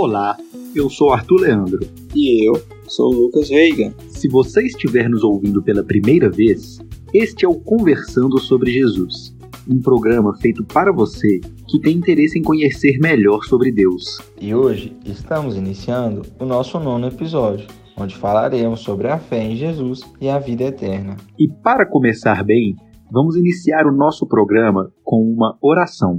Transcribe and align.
Olá, 0.00 0.36
eu 0.76 0.88
sou 0.88 1.12
Arthur 1.12 1.40
Leandro. 1.40 1.80
E 2.14 2.48
eu 2.48 2.52
sou 2.86 3.12
Lucas 3.12 3.50
Reiga. 3.50 3.92
Se 4.08 4.28
você 4.28 4.64
estiver 4.64 5.08
nos 5.08 5.24
ouvindo 5.24 5.60
pela 5.60 5.82
primeira 5.82 6.30
vez, 6.30 6.78
este 7.12 7.44
é 7.44 7.48
o 7.48 7.58
Conversando 7.58 8.38
sobre 8.38 8.70
Jesus, 8.70 9.36
um 9.68 9.82
programa 9.82 10.36
feito 10.36 10.64
para 10.64 10.92
você 10.92 11.40
que 11.66 11.80
tem 11.80 11.96
interesse 11.96 12.38
em 12.38 12.42
conhecer 12.42 12.96
melhor 13.00 13.42
sobre 13.42 13.72
Deus. 13.72 14.20
E 14.40 14.54
hoje 14.54 14.96
estamos 15.04 15.56
iniciando 15.56 16.22
o 16.38 16.44
nosso 16.44 16.78
nono 16.78 17.08
episódio, 17.08 17.66
onde 17.96 18.14
falaremos 18.14 18.78
sobre 18.78 19.08
a 19.08 19.18
fé 19.18 19.42
em 19.42 19.56
Jesus 19.56 20.02
e 20.20 20.28
a 20.28 20.38
vida 20.38 20.62
eterna. 20.62 21.16
E 21.36 21.48
para 21.48 21.84
começar 21.84 22.44
bem, 22.44 22.76
vamos 23.10 23.34
iniciar 23.34 23.84
o 23.84 23.92
nosso 23.92 24.28
programa 24.28 24.92
com 25.02 25.20
uma 25.20 25.58
oração. 25.60 26.18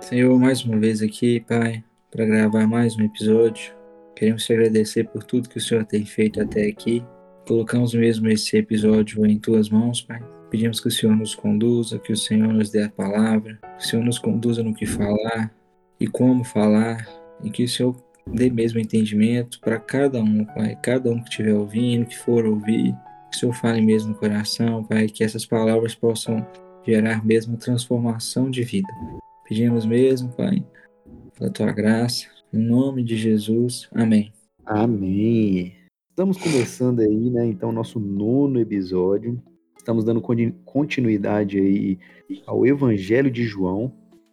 Senhor, 0.00 0.38
mais 0.38 0.64
uma 0.64 0.78
vez 0.78 1.02
aqui, 1.02 1.40
Pai, 1.46 1.84
para 2.14 2.24
gravar 2.26 2.64
mais 2.68 2.96
um 2.96 3.02
episódio. 3.02 3.74
Queremos 4.14 4.44
te 4.44 4.52
agradecer 4.52 5.02
por 5.08 5.24
tudo 5.24 5.48
que 5.48 5.58
o 5.58 5.60
Senhor 5.60 5.84
tem 5.84 6.06
feito 6.06 6.40
até 6.40 6.68
aqui. 6.68 7.04
Colocamos 7.44 7.92
mesmo 7.92 8.28
esse 8.28 8.56
episódio 8.56 9.26
em 9.26 9.36
tuas 9.36 9.68
mãos, 9.68 10.00
Pai. 10.00 10.22
Pedimos 10.48 10.78
que 10.78 10.86
o 10.86 10.90
Senhor 10.92 11.16
nos 11.16 11.34
conduza, 11.34 11.98
que 11.98 12.12
o 12.12 12.16
Senhor 12.16 12.52
nos 12.52 12.70
dê 12.70 12.84
a 12.84 12.88
palavra, 12.88 13.58
que 13.78 13.84
o 13.84 13.88
Senhor 13.88 14.04
nos 14.04 14.20
conduza 14.20 14.62
no 14.62 14.72
que 14.72 14.86
falar 14.86 15.52
e 15.98 16.06
como 16.06 16.44
falar, 16.44 17.04
e 17.42 17.50
que 17.50 17.64
o 17.64 17.68
Senhor 17.68 17.96
dê 18.28 18.48
mesmo 18.48 18.78
entendimento 18.78 19.58
para 19.58 19.80
cada 19.80 20.20
um, 20.20 20.44
Pai. 20.44 20.78
Cada 20.80 21.10
um 21.10 21.20
que 21.20 21.30
estiver 21.30 21.54
ouvindo, 21.54 22.06
que 22.06 22.16
for 22.16 22.46
ouvir, 22.46 22.94
que 23.28 23.36
o 23.36 23.40
Senhor 23.40 23.52
fale 23.54 23.80
mesmo 23.80 24.10
no 24.10 24.14
coração, 24.14 24.84
Pai, 24.84 25.08
que 25.08 25.24
essas 25.24 25.44
palavras 25.44 25.96
possam 25.96 26.46
gerar 26.86 27.26
mesmo 27.26 27.56
transformação 27.56 28.48
de 28.52 28.62
vida. 28.62 28.88
Pedimos 29.48 29.84
mesmo, 29.84 30.28
Pai, 30.28 30.64
pela 31.36 31.50
tua 31.50 31.72
graça, 31.72 32.26
em 32.52 32.58
nome 32.58 33.02
de 33.02 33.16
Jesus. 33.16 33.88
Amém. 33.92 34.32
Amém. 34.64 35.74
Estamos 36.10 36.38
começando 36.38 37.00
aí, 37.00 37.30
né, 37.30 37.46
então, 37.46 37.72
nosso 37.72 37.98
nono 37.98 38.60
episódio. 38.60 39.42
Estamos 39.76 40.04
dando 40.04 40.22
continuidade 40.64 41.58
aí 41.58 41.98
ao 42.46 42.64
Evangelho 42.64 43.30
de 43.30 43.44
João, 43.44 43.92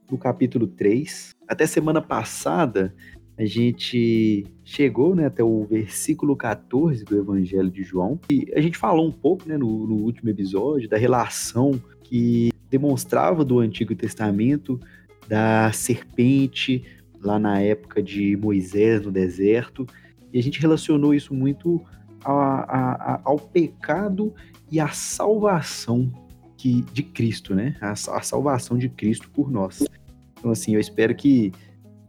no 0.09 0.17
capítulo 0.17 0.67
3. 0.67 1.31
Até 1.47 1.65
semana 1.65 2.01
passada, 2.01 2.93
a 3.37 3.45
gente 3.45 4.45
chegou 4.63 5.15
né, 5.15 5.25
até 5.25 5.43
o 5.43 5.65
versículo 5.65 6.35
14 6.35 7.03
do 7.03 7.17
Evangelho 7.17 7.71
de 7.71 7.83
João. 7.83 8.19
E 8.31 8.45
a 8.55 8.61
gente 8.61 8.77
falou 8.77 9.07
um 9.07 9.11
pouco 9.11 9.49
né, 9.49 9.57
no, 9.57 9.87
no 9.87 9.95
último 9.95 10.29
episódio 10.29 10.87
da 10.87 10.97
relação 10.97 11.81
que 12.03 12.51
demonstrava 12.69 13.43
do 13.43 13.59
Antigo 13.59 13.93
Testamento 13.95 14.79
da 15.31 15.71
serpente 15.71 16.83
lá 17.21 17.39
na 17.39 17.61
época 17.61 18.03
de 18.03 18.35
Moisés 18.35 19.05
no 19.05 19.09
deserto. 19.09 19.87
E 20.33 20.37
a 20.37 20.43
gente 20.43 20.59
relacionou 20.59 21.13
isso 21.13 21.33
muito 21.33 21.81
a, 22.21 22.33
a, 22.33 22.91
a, 23.13 23.21
ao 23.23 23.39
pecado 23.39 24.33
e 24.69 24.77
à 24.77 24.89
salvação 24.89 26.11
que, 26.57 26.81
de 26.91 27.01
Cristo, 27.01 27.55
né? 27.55 27.77
A, 27.79 27.95
salvação 27.95 28.77
de 28.77 28.89
Cristo 28.89 29.29
por 29.29 29.49
nós. 29.49 29.87
Então, 30.37 30.51
assim, 30.51 30.73
eu 30.73 30.81
espero 30.81 31.15
que 31.15 31.53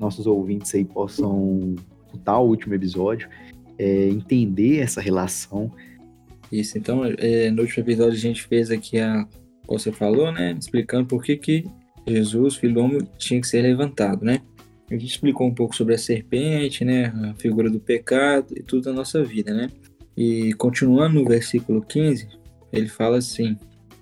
nossos 0.00 0.26
ouvintes 0.26 0.74
aí 0.74 0.84
possam 0.84 1.76
escutar 2.04 2.40
o 2.40 2.48
último 2.48 2.74
episódio, 2.74 3.28
é, 3.78 4.08
entender 4.08 4.80
essa 4.80 5.00
relação. 5.00 5.70
Isso, 6.50 6.76
então, 6.76 7.02
é, 7.04 7.52
no 7.52 7.62
último 7.62 7.84
episódio 7.84 8.14
a 8.14 8.20
gente 8.20 8.42
fez 8.42 8.68
aqui 8.68 8.98
a, 8.98 9.28
como 9.64 9.78
você 9.78 9.92
falou, 9.92 10.32
né? 10.32 10.56
Explicando 10.58 11.06
por 11.06 11.22
que, 11.22 11.36
que 11.36 11.64
Jesus, 12.06 12.56
filho 12.56 12.74
do 12.74 12.80
homem, 12.80 13.00
tinha 13.18 13.40
que 13.40 13.46
ser 13.46 13.62
levantado, 13.62 14.24
né? 14.24 14.40
A 14.90 14.94
gente 14.94 15.06
explicou 15.06 15.46
um 15.46 15.54
pouco 15.54 15.74
sobre 15.74 15.94
a 15.94 15.98
serpente, 15.98 16.84
né? 16.84 17.06
A 17.30 17.34
figura 17.34 17.70
do 17.70 17.80
pecado 17.80 18.54
e 18.56 18.62
tudo 18.62 18.84
da 18.84 18.92
nossa 18.92 19.24
vida, 19.24 19.54
né? 19.54 19.70
E 20.16 20.52
continuando 20.54 21.20
no 21.20 21.24
versículo 21.26 21.80
15, 21.80 22.28
ele 22.72 22.88
fala 22.88 23.18
assim: 23.18 23.56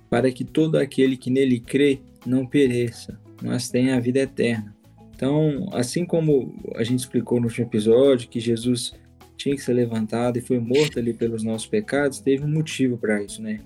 Para 0.08 0.30
que 0.32 0.44
todo 0.44 0.76
aquele 0.76 1.16
que 1.16 1.30
nele 1.30 1.60
crê 1.60 2.00
não 2.26 2.46
pereça, 2.46 3.18
mas 3.42 3.68
tenha 3.68 3.96
a 3.96 4.00
vida 4.00 4.20
eterna. 4.20 4.74
Então, 5.14 5.68
assim 5.72 6.04
como 6.04 6.54
a 6.74 6.82
gente 6.82 7.00
explicou 7.00 7.38
no 7.38 7.46
último 7.46 7.66
episódio 7.66 8.28
que 8.28 8.40
Jesus 8.40 8.94
tinha 9.36 9.54
que 9.54 9.62
ser 9.62 9.74
levantado 9.74 10.38
e 10.38 10.42
foi 10.42 10.58
morto 10.58 10.98
ali 10.98 11.14
pelos 11.14 11.42
nossos 11.42 11.66
pecados, 11.66 12.20
teve 12.20 12.44
um 12.44 12.48
motivo 12.48 12.98
para 12.98 13.22
isso, 13.22 13.40
né? 13.42 13.60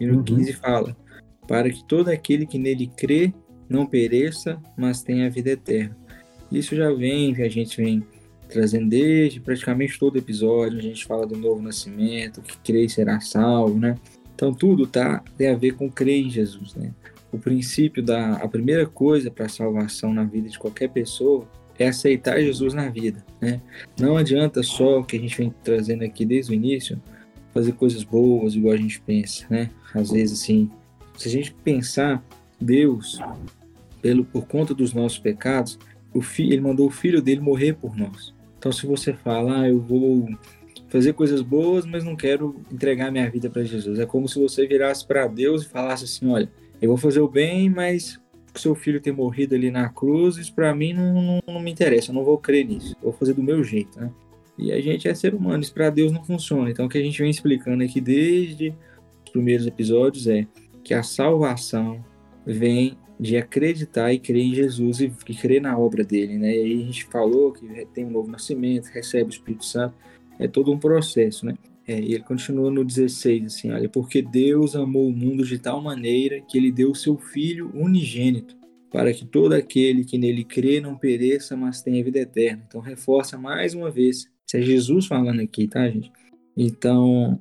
E 0.00 0.06
no 0.06 0.18
uhum. 0.18 0.24
15 0.24 0.52
fala: 0.54 0.96
Para 1.46 1.70
que 1.70 1.84
todo 1.84 2.08
aquele 2.08 2.46
que 2.46 2.58
nele 2.58 2.86
crê 2.86 3.32
não 3.72 3.86
pereça, 3.86 4.60
mas 4.76 5.02
tenha 5.02 5.26
a 5.26 5.30
vida 5.30 5.50
eterna. 5.50 5.96
Isso 6.50 6.76
já 6.76 6.92
vem, 6.92 7.34
a 7.42 7.48
gente 7.48 7.82
vem 7.82 8.04
trazendo 8.48 8.90
desde 8.90 9.40
praticamente 9.40 9.98
todo 9.98 10.18
episódio, 10.18 10.78
a 10.78 10.82
gente 10.82 11.06
fala 11.06 11.26
do 11.26 11.36
novo 11.36 11.62
nascimento, 11.62 12.42
que 12.42 12.58
crê 12.58 12.88
será 12.88 13.18
salvo, 13.20 13.78
né? 13.78 13.96
Então 14.34 14.52
tudo 14.52 14.86
tá 14.86 15.24
tem 15.36 15.48
a 15.48 15.56
ver 15.56 15.72
com 15.72 15.90
crer 15.90 16.26
em 16.26 16.30
Jesus, 16.30 16.74
né? 16.74 16.92
O 17.32 17.38
princípio 17.38 18.02
da 18.02 18.34
a 18.34 18.46
primeira 18.46 18.84
coisa 18.84 19.30
para 19.30 19.48
salvação 19.48 20.12
na 20.12 20.24
vida 20.24 20.48
de 20.48 20.58
qualquer 20.58 20.90
pessoa 20.90 21.48
é 21.78 21.88
aceitar 21.88 22.38
Jesus 22.40 22.74
na 22.74 22.90
vida, 22.90 23.24
né? 23.40 23.60
Não 23.98 24.16
adianta 24.16 24.62
só 24.62 25.00
o 25.00 25.04
que 25.04 25.16
a 25.16 25.20
gente 25.20 25.36
vem 25.36 25.54
trazendo 25.64 26.04
aqui 26.04 26.26
desde 26.26 26.52
o 26.52 26.54
início, 26.54 27.00
fazer 27.54 27.72
coisas 27.72 28.04
boas 28.04 28.54
igual 28.54 28.74
a 28.74 28.76
gente 28.76 29.00
pensa, 29.00 29.46
né? 29.48 29.70
Às 29.94 30.10
vezes 30.10 30.40
assim, 30.40 30.70
se 31.16 31.28
a 31.28 31.30
gente 31.30 31.54
pensar 31.64 32.22
Deus 32.60 33.18
pelo 34.02 34.24
por 34.24 34.46
conta 34.46 34.74
dos 34.74 34.92
nossos 34.92 35.18
pecados, 35.18 35.78
filho, 36.20 36.52
ele 36.52 36.60
mandou 36.60 36.88
o 36.88 36.90
filho 36.90 37.22
dele 37.22 37.40
morrer 37.40 37.74
por 37.74 37.96
nós. 37.96 38.34
Então, 38.58 38.70
se 38.70 38.86
você 38.86 39.12
fala, 39.14 39.62
ah, 39.62 39.68
eu 39.68 39.80
vou 39.80 40.28
fazer 40.88 41.14
coisas 41.14 41.40
boas, 41.40 41.86
mas 41.86 42.04
não 42.04 42.14
quero 42.14 42.60
entregar 42.70 43.10
minha 43.10 43.30
vida 43.30 43.48
para 43.48 43.64
Jesus, 43.64 43.98
é 43.98 44.04
como 44.04 44.28
se 44.28 44.38
você 44.38 44.66
virasse 44.66 45.06
para 45.06 45.26
Deus 45.26 45.62
e 45.62 45.68
falasse 45.68 46.04
assim, 46.04 46.30
olha, 46.30 46.50
eu 46.82 46.88
vou 46.88 46.98
fazer 46.98 47.20
o 47.20 47.28
bem, 47.28 47.70
mas 47.70 48.20
o 48.54 48.58
seu 48.58 48.74
filho 48.74 49.00
ter 49.00 49.12
morrido 49.12 49.54
ali 49.54 49.70
na 49.70 49.88
cruz, 49.88 50.36
isso 50.36 50.54
para 50.54 50.74
mim 50.74 50.92
não, 50.92 51.14
não, 51.14 51.40
não, 51.46 51.60
me 51.60 51.70
interessa, 51.70 52.10
eu 52.10 52.14
não 52.14 52.24
vou 52.24 52.36
crer 52.36 52.66
nisso, 52.66 52.94
vou 53.00 53.12
fazer 53.12 53.32
do 53.32 53.42
meu 53.42 53.64
jeito, 53.64 53.98
né? 53.98 54.10
E 54.58 54.70
a 54.70 54.80
gente 54.82 55.08
é 55.08 55.14
ser 55.14 55.34
humano, 55.34 55.62
isso 55.62 55.72
para 55.72 55.88
Deus 55.88 56.12
não 56.12 56.22
funciona. 56.22 56.70
Então, 56.70 56.84
o 56.84 56.88
que 56.88 56.98
a 56.98 57.02
gente 57.02 57.18
vem 57.18 57.30
explicando 57.30 57.82
aqui 57.82 58.00
desde 58.00 58.74
os 59.24 59.32
primeiros 59.32 59.66
episódios 59.66 60.26
é 60.26 60.46
que 60.84 60.92
a 60.92 61.02
salvação 61.02 62.04
vem 62.44 62.98
de 63.18 63.36
acreditar 63.36 64.12
e 64.12 64.18
crer 64.18 64.42
em 64.42 64.54
Jesus 64.54 65.00
e, 65.00 65.10
crer 65.10 65.60
na 65.60 65.78
obra 65.78 66.04
dele, 66.04 66.38
né? 66.38 66.54
E 66.54 66.60
aí 66.60 66.82
a 66.82 66.86
gente 66.86 67.04
falou 67.06 67.52
que 67.52 67.66
tem 67.94 68.04
um 68.04 68.10
novo 68.10 68.30
nascimento, 68.30 68.86
recebe 68.86 69.30
o 69.30 69.30
Espírito 69.30 69.64
Santo, 69.64 69.94
é 70.38 70.48
todo 70.48 70.72
um 70.72 70.78
processo, 70.78 71.46
né? 71.46 71.54
É, 71.86 72.00
e 72.00 72.14
ele 72.14 72.22
continua 72.22 72.70
no 72.70 72.84
16, 72.84 73.44
assim, 73.46 73.70
olha, 73.72 73.88
porque 73.88 74.22
Deus 74.22 74.76
amou 74.76 75.08
o 75.08 75.12
mundo 75.12 75.44
de 75.44 75.58
tal 75.58 75.80
maneira 75.80 76.40
que 76.40 76.56
ele 76.56 76.70
deu 76.70 76.92
o 76.92 76.94
seu 76.94 77.18
Filho 77.18 77.70
unigênito, 77.74 78.56
para 78.90 79.12
que 79.12 79.24
todo 79.24 79.52
aquele 79.52 80.04
que 80.04 80.16
nele 80.16 80.44
crê 80.44 80.80
não 80.80 80.96
pereça, 80.96 81.56
mas 81.56 81.82
tenha 81.82 82.04
vida 82.04 82.20
eterna. 82.20 82.62
Então 82.68 82.80
reforça 82.80 83.36
mais 83.36 83.74
uma 83.74 83.90
vez, 83.90 84.28
isso 84.46 84.56
é 84.56 84.62
Jesus 84.62 85.06
falando 85.06 85.40
aqui, 85.40 85.66
tá, 85.66 85.88
gente? 85.88 86.12
Então, 86.56 87.40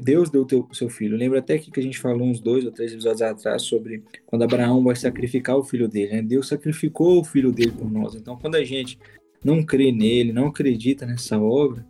Deus 0.00 0.30
deu 0.30 0.46
o 0.46 0.74
seu 0.74 0.88
filho. 0.88 1.16
Lembra 1.16 1.40
até 1.40 1.58
que 1.58 1.80
a 1.80 1.82
gente 1.82 1.98
falou 1.98 2.28
uns 2.28 2.40
dois 2.40 2.64
ou 2.64 2.70
três 2.70 2.92
episódios 2.92 3.22
atrás 3.22 3.62
sobre 3.62 4.04
quando 4.24 4.42
Abraão 4.42 4.84
vai 4.84 4.94
sacrificar 4.94 5.56
o 5.56 5.64
filho 5.64 5.88
dele. 5.88 6.12
Né? 6.12 6.22
Deus 6.22 6.46
sacrificou 6.46 7.20
o 7.20 7.24
filho 7.24 7.50
dele 7.50 7.72
por 7.72 7.90
nós. 7.90 8.14
Então, 8.14 8.36
quando 8.36 8.54
a 8.54 8.64
gente 8.64 8.98
não 9.44 9.62
crê 9.64 9.90
nele, 9.90 10.32
não 10.32 10.46
acredita 10.46 11.04
nessa 11.04 11.38
obra, 11.38 11.84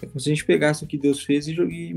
é 0.00 0.06
como 0.06 0.18
se 0.18 0.30
a 0.30 0.34
gente 0.34 0.46
pegasse 0.46 0.82
o 0.82 0.86
que 0.86 0.96
Deus 0.96 1.22
fez 1.22 1.46
e, 1.46 1.52
e 1.52 1.94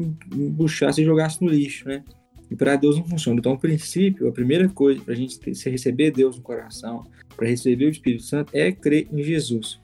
buchasse 0.50 1.02
e 1.02 1.06
jogasse 1.06 1.42
no 1.42 1.50
lixo, 1.50 1.88
né? 1.88 2.04
E 2.52 2.56
para 2.56 2.76
Deus 2.76 2.98
não 2.98 3.06
funciona. 3.06 3.40
Então, 3.40 3.54
o 3.54 3.58
princípio, 3.58 4.28
a 4.28 4.32
primeira 4.32 4.68
coisa 4.68 5.02
para 5.02 5.14
a 5.14 5.18
gente 5.18 5.40
ter, 5.40 5.54
receber 5.70 6.12
Deus 6.12 6.36
no 6.36 6.44
coração, 6.44 7.06
para 7.36 7.48
receber 7.48 7.86
o 7.86 7.90
Espírito 7.90 8.24
Santo, 8.24 8.56
é 8.56 8.72
crer 8.72 9.08
em 9.12 9.24
Jesus. 9.24 9.80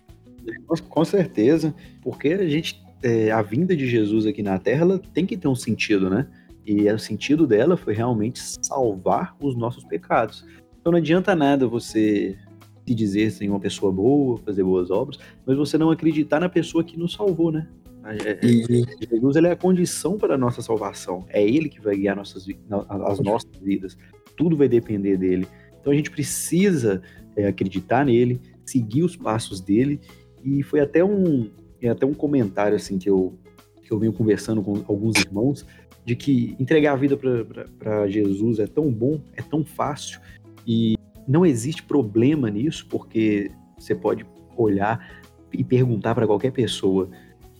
Com 0.89 1.05
certeza, 1.05 1.73
porque 2.01 2.29
a 2.29 2.47
gente 2.47 2.81
é, 3.01 3.31
a 3.31 3.41
vinda 3.41 3.75
de 3.75 3.87
Jesus 3.87 4.25
aqui 4.25 4.43
na 4.43 4.57
Terra 4.57 4.99
tem 5.13 5.25
que 5.25 5.37
ter 5.37 5.47
um 5.47 5.55
sentido, 5.55 6.09
né? 6.09 6.27
E 6.65 6.89
o 6.91 6.99
sentido 6.99 7.47
dela 7.47 7.75
foi 7.75 7.93
realmente 7.93 8.39
salvar 8.61 9.35
os 9.41 9.55
nossos 9.55 9.83
pecados. 9.83 10.45
Então 10.79 10.91
não 10.91 10.99
adianta 10.99 11.35
nada 11.35 11.67
você 11.67 12.37
se 12.85 12.95
dizer 12.95 13.31
ser 13.31 13.47
uma 13.47 13.59
pessoa 13.59 13.91
boa, 13.91 14.37
fazer 14.39 14.63
boas 14.63 14.89
obras, 14.89 15.19
mas 15.45 15.55
você 15.57 15.77
não 15.77 15.91
acreditar 15.91 16.39
na 16.39 16.49
pessoa 16.49 16.83
que 16.83 16.97
nos 16.97 17.13
salvou, 17.13 17.51
né? 17.51 17.67
É, 18.03 18.31
é, 18.31 18.39
e... 18.43 18.85
Jesus 19.09 19.35
ele 19.35 19.47
é 19.47 19.51
a 19.51 19.55
condição 19.55 20.17
para 20.17 20.35
a 20.35 20.37
nossa 20.37 20.61
salvação. 20.61 21.25
É 21.29 21.43
Ele 21.43 21.69
que 21.69 21.81
vai 21.81 21.95
guiar 21.97 22.15
nossas, 22.15 22.47
as 22.89 23.19
nossas 23.19 23.51
vidas. 23.61 23.97
Tudo 24.35 24.55
vai 24.55 24.67
depender 24.67 25.17
dele. 25.17 25.47
Então 25.79 25.93
a 25.93 25.95
gente 25.95 26.09
precisa 26.09 27.01
é, 27.35 27.47
acreditar 27.47 28.05
nele, 28.05 28.41
seguir 28.65 29.03
os 29.03 29.15
passos 29.15 29.61
dele. 29.61 29.99
E 30.43 30.63
foi 30.63 30.79
até 30.79 31.03
um, 31.03 31.51
é 31.81 31.89
até 31.89 32.05
um 32.05 32.13
comentário 32.13 32.75
assim 32.75 32.97
que 32.97 33.09
eu, 33.09 33.37
que 33.81 33.91
eu 33.91 33.99
venho 33.99 34.13
conversando 34.13 34.61
com 34.61 34.73
alguns 34.87 35.17
irmãos, 35.17 35.65
de 36.05 36.15
que 36.15 36.55
entregar 36.59 36.93
a 36.93 36.95
vida 36.95 37.17
para 37.17 38.07
Jesus 38.07 38.59
é 38.59 38.67
tão 38.67 38.91
bom, 38.91 39.21
é 39.35 39.41
tão 39.41 39.63
fácil, 39.63 40.19
e 40.65 40.95
não 41.27 41.45
existe 41.45 41.83
problema 41.83 42.49
nisso, 42.49 42.87
porque 42.89 43.51
você 43.77 43.93
pode 43.93 44.25
olhar 44.57 45.21
e 45.53 45.63
perguntar 45.63 46.15
para 46.15 46.27
qualquer 46.27 46.51
pessoa, 46.51 47.09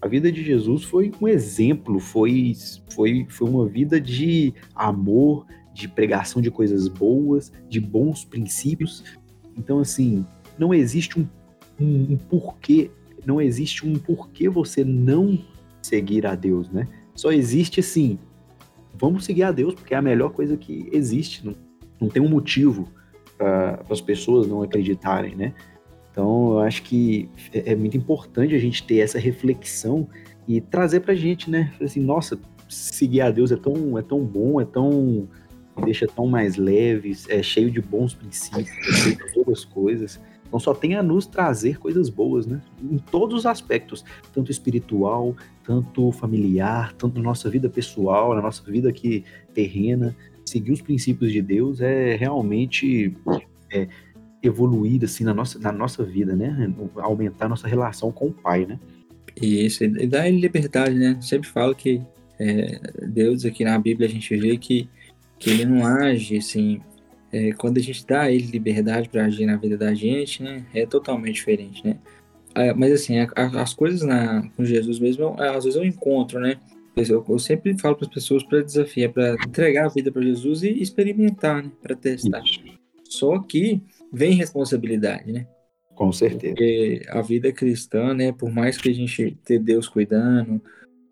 a 0.02 0.08
vida 0.08 0.32
de 0.32 0.44
Jesus 0.44 0.84
foi 0.84 1.12
um 1.22 1.28
exemplo, 1.28 2.00
foi, 2.00 2.54
foi, 2.92 3.26
foi 3.30 3.50
uma 3.50 3.68
vida 3.68 4.00
de 4.00 4.54
amor, 4.74 5.46
de 5.74 5.88
pregação 5.90 6.42
de 6.42 6.50
coisas 6.50 6.88
boas, 6.88 7.52
de 7.68 7.82
bons 7.82 8.24
princípios. 8.24 9.04
Então, 9.58 9.80
assim, 9.80 10.26
não 10.58 10.74
existe 10.74 11.20
um, 11.20 11.28
um, 11.80 12.14
um 12.14 12.18
porquê, 12.18 12.90
não 13.30 13.40
existe 13.40 13.86
um 13.86 13.94
porquê 13.94 14.50
você 14.50 14.84
não 14.84 15.38
seguir 15.84 16.26
a 16.26 16.34
Deus, 16.34 16.68
né? 16.72 16.88
Só 17.14 17.32
existe 17.32 17.80
assim, 17.80 18.18
vamos 18.96 19.24
seguir 19.24 19.44
a 19.44 19.52
Deus 19.52 19.76
porque 19.76 19.94
é 19.94 19.98
a 19.98 20.02
melhor 20.02 20.32
coisa 20.32 20.58
que 20.58 20.90
existe. 20.92 21.46
Não, 21.46 21.54
não 22.02 22.10
tem 22.10 22.22
um 22.22 22.28
motivo 22.28 22.90
para 23.38 23.84
as 23.88 24.02
pessoas 24.02 24.48
não 24.48 24.64
acreditarem, 24.64 25.36
né? 25.36 25.54
Então, 26.12 26.54
eu 26.54 26.60
acho 26.60 26.82
que 26.82 27.30
é, 27.54 27.74
é 27.74 27.76
muito 27.76 27.96
importante 27.96 28.56
a 28.56 28.60
gente 28.60 28.84
ter 28.84 28.98
essa 28.98 29.20
reflexão 29.20 30.08
e 30.48 30.60
trazer 30.60 31.02
para 31.02 31.14
a 31.14 31.16
gente, 31.16 31.52
né? 31.52 31.72
Assim, 31.80 32.00
nossa, 32.00 32.40
seguir 32.68 33.22
a 33.22 33.30
Deus 33.30 33.52
é 33.52 33.56
tão, 33.56 33.98
é 33.98 34.02
tão 34.02 34.26
bom, 34.26 34.60
é 34.60 34.66
tão 34.66 35.30
deixa 35.86 36.08
tão 36.08 36.28
mais 36.28 36.58
leve, 36.58 37.16
é 37.30 37.42
cheio 37.42 37.72
de 37.72 37.80
bons 37.80 38.14
princípios, 38.14 38.68
é 38.70 38.92
cheio 38.92 39.16
de 39.16 39.34
boas 39.34 39.64
coisas. 39.64 40.20
Então 40.50 40.60
só 40.60 40.74
tem 40.74 40.96
a 40.96 41.04
nos 41.04 41.28
trazer 41.28 41.78
coisas 41.78 42.10
boas, 42.10 42.46
né? 42.46 42.60
Em 42.84 42.98
todos 42.98 43.40
os 43.40 43.46
aspectos, 43.46 44.04
tanto 44.34 44.52
espiritual, 44.52 45.36
tanto 45.64 46.12
familiar, 46.12 46.92
tanto 46.94 47.18
na 47.18 47.24
nossa 47.24 47.50
vida 47.50 47.70
pessoal, 47.70 48.36
na 48.36 48.42
nossa 48.42 48.64
vida 48.70 48.90
aqui 48.90 49.24
terrena. 49.54 50.16
Seguir 50.44 50.72
os 50.72 50.82
princípios 50.82 51.32
de 51.32 51.42
Deus 51.42 51.80
é 51.80 52.16
realmente 52.16 53.16
é, 53.72 53.88
evoluir 54.42 55.04
assim 55.04 55.24
na 55.24 55.36
nossa, 55.36 55.60
na 55.60 55.72
nossa 55.72 56.04
vida, 56.04 56.36
né? 56.36 56.74
Aumentar 56.96 57.48
nossa 57.48 57.68
relação 57.68 58.12
com 58.12 58.28
o 58.28 58.34
Pai, 58.34 58.66
né? 58.66 58.80
Isso, 59.40 59.84
e 59.84 60.08
dá 60.08 60.28
liberdade, 60.28 60.96
né? 60.96 61.18
Sempre 61.22 61.48
falo 61.48 61.76
que 61.76 62.02
é, 62.40 62.80
Deus 63.08 63.46
aqui 63.46 63.64
na 63.64 63.78
Bíblia 63.78 64.08
a 64.08 64.12
gente 64.12 64.36
vê 64.36 64.58
que, 64.58 64.90
que 65.38 65.50
ele 65.52 65.66
não 65.66 65.86
age 65.86 66.38
assim. 66.38 66.82
É, 67.32 67.52
quando 67.54 67.78
a 67.78 67.82
gente 67.82 68.06
dá 68.06 68.22
a 68.22 68.32
ele 68.32 68.48
liberdade 68.48 69.10
para 69.10 69.26
agir 69.26 69.46
na 69.46 69.58
vida 69.58 69.78
da 69.78 69.94
gente, 69.94 70.42
né? 70.42 70.66
É 70.74 70.86
totalmente 70.86 71.36
diferente, 71.36 71.86
né? 71.86 71.98
É, 72.56 72.74
mas 72.74 72.92
assim, 72.92 73.20
a, 73.20 73.28
a, 73.36 73.62
as 73.62 73.74
coisas 73.74 74.02
na, 74.02 74.50
com 74.56 74.66
Jesus 74.66 75.00
mesmo, 75.00 75.36
às 75.40 75.64
vezes 75.64 75.76
eu 75.76 75.86
encontro, 75.86 76.40
né? 76.40 76.58
Eu, 76.96 77.24
eu 77.28 77.40
sempre 77.40 77.78
falo 77.78 77.96
para 77.96 78.08
as 78.08 78.14
pessoas 78.14 78.44
para 78.44 78.62
desafiar, 78.62 79.12
para 79.12 79.36
entregar 79.46 79.86
a 79.86 79.90
vida 79.90 80.12
para 80.12 80.22
Jesus 80.22 80.64
e 80.64 80.82
experimentar, 80.82 81.64
né? 81.64 81.72
Para 81.82 81.96
testar. 81.96 82.42
Só 83.04 83.40
que 83.40 83.82
vem 84.12 84.34
responsabilidade, 84.34 85.32
né? 85.32 85.48
Com 85.96 86.12
certeza. 86.12 86.54
Porque 86.54 87.02
a 87.10 87.22
vida 87.22 87.52
cristã, 87.52 88.14
né, 88.14 88.32
por 88.32 88.50
mais 88.50 88.78
que 88.78 88.90
a 88.90 88.94
gente 88.94 89.38
ter 89.44 89.60
Deus 89.60 89.88
cuidando, 89.88 90.62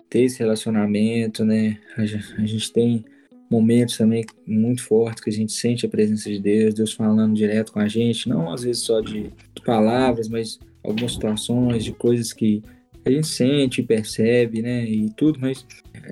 ter 0.10 0.22
esse 0.22 0.40
relacionamento, 0.40 1.44
né, 1.44 1.78
a 1.98 2.06
gente, 2.06 2.34
a 2.36 2.46
gente 2.46 2.72
tem 2.72 3.04
momentos 3.50 3.98
também 3.98 4.26
muito 4.46 4.84
fortes 4.84 5.24
que 5.24 5.30
a 5.30 5.34
gente 5.34 5.52
sente 5.52 5.86
a 5.86 5.90
presença 5.90 6.30
de 6.30 6.40
Deus, 6.40 6.74
Deus 6.74 6.94
falando 6.94 7.34
direto 7.34 7.72
com 7.72 7.80
a 7.80 7.88
gente, 7.88 8.30
não 8.30 8.52
às 8.52 8.64
vezes 8.64 8.84
só 8.84 9.00
de 9.00 9.32
palavras, 9.66 10.28
mas 10.28 10.60
algumas 10.84 11.14
situações, 11.14 11.84
de 11.84 11.92
coisas 11.92 12.34
que 12.34 12.62
a 13.06 13.10
gente 13.10 13.28
sente, 13.28 13.82
percebe, 13.82 14.62
né, 14.62 14.84
e 14.86 15.10
tudo, 15.12 15.40
mas 15.40 15.66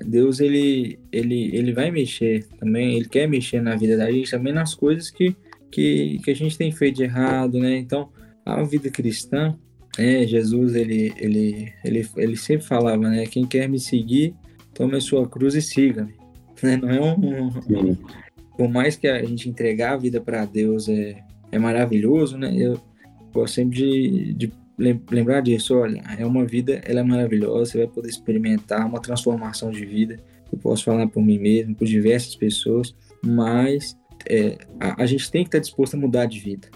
Deus 0.06 0.40
ele 0.40 0.98
ele 1.12 1.54
ele 1.54 1.72
vai 1.72 1.90
mexer 1.90 2.46
também, 2.58 2.96
ele 2.96 3.08
quer 3.08 3.28
mexer 3.28 3.60
na 3.60 3.76
vida 3.76 3.96
da 3.96 4.10
gente 4.10 4.30
também 4.30 4.52
nas 4.52 4.74
coisas 4.74 5.10
que 5.10 5.36
que, 5.70 6.18
que 6.24 6.30
a 6.30 6.34
gente 6.34 6.56
tem 6.56 6.72
feito 6.72 6.96
de 6.96 7.02
errado, 7.04 7.58
né? 7.58 7.76
Então, 7.76 8.08
a 8.44 8.62
vida 8.62 8.90
cristã, 8.90 9.58
é, 9.98 10.26
Jesus, 10.26 10.74
ele, 10.74 11.12
ele, 11.18 11.72
ele, 11.84 12.08
ele 12.16 12.36
sempre 12.36 12.66
falava, 12.66 13.08
né? 13.08 13.26
Quem 13.26 13.46
quer 13.46 13.68
me 13.68 13.78
seguir, 13.78 14.34
tome 14.72 14.96
a 14.96 15.00
sua 15.00 15.28
cruz 15.28 15.54
e 15.54 15.62
siga-me. 15.62 16.14
Né? 16.62 16.76
Não 16.76 16.90
é 16.90 17.00
um, 17.00 17.48
um, 17.48 17.96
Por 18.56 18.68
mais 18.68 18.96
que 18.96 19.06
a 19.06 19.22
gente 19.24 19.48
entregar 19.48 19.94
a 19.94 19.96
vida 19.96 20.20
para 20.20 20.44
Deus 20.44 20.88
é, 20.88 21.22
é 21.52 21.58
maravilhoso, 21.58 22.38
né? 22.38 22.54
Eu 22.56 22.80
gosto 23.32 23.54
sempre 23.54 23.76
de, 23.76 24.34
de 24.34 24.52
lembrar 24.78 25.40
disso. 25.40 25.76
Olha, 25.76 26.02
é 26.18 26.24
uma 26.24 26.44
vida, 26.44 26.80
ela 26.84 27.00
é 27.00 27.02
maravilhosa, 27.02 27.72
você 27.72 27.78
vai 27.78 27.86
poder 27.86 28.08
experimentar 28.08 28.86
uma 28.86 29.00
transformação 29.00 29.70
de 29.70 29.84
vida. 29.84 30.18
Eu 30.52 30.58
posso 30.58 30.84
falar 30.84 31.06
por 31.08 31.22
mim 31.22 31.38
mesmo, 31.38 31.74
por 31.74 31.86
diversas 31.86 32.34
pessoas, 32.36 32.94
mas 33.22 33.96
é, 34.28 34.58
a, 34.80 35.02
a, 35.02 35.06
gente 35.06 35.30
tem 35.30 35.42
que 35.42 35.48
estar 35.48 35.58
disposto 35.58 35.94
a 35.94 35.98
mudar 35.98 36.26
de 36.26 36.38
vida. 36.38 36.68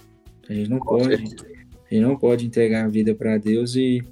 A 0.49 0.53
gente 0.55 0.69
não 0.69 0.79
Com 0.79 0.99
pode, 0.99 1.17
certeza. 1.17 1.47
a 1.91 1.94
gente 1.94 2.03
não 2.03 2.17
pode 2.17 2.47
entregar 2.47 2.85
a 2.85 2.88
vida 2.88 3.15
para 3.15 3.38
Deus 3.38 3.77
e, 3.77 4.03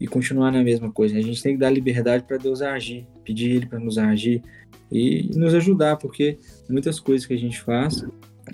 e 0.00 0.06
continuar 0.06 0.50
na 0.50 0.62
mesma 0.62 0.90
coisa. 0.90 1.16
A 1.16 1.22
gente 1.22 1.42
tem 1.42 1.54
que 1.54 1.60
dar 1.60 1.70
liberdade 1.70 2.24
para 2.24 2.36
Deus 2.36 2.60
agir, 2.60 3.06
pedir 3.24 3.52
Ele 3.52 3.66
para 3.66 3.78
nos 3.78 3.98
agir 3.98 4.42
e 4.90 5.30
nos 5.34 5.54
ajudar, 5.54 5.96
porque 5.96 6.38
muitas 6.68 7.00
coisas 7.00 7.26
que 7.26 7.34
a 7.34 7.38
gente 7.38 7.60
faz, 7.60 8.04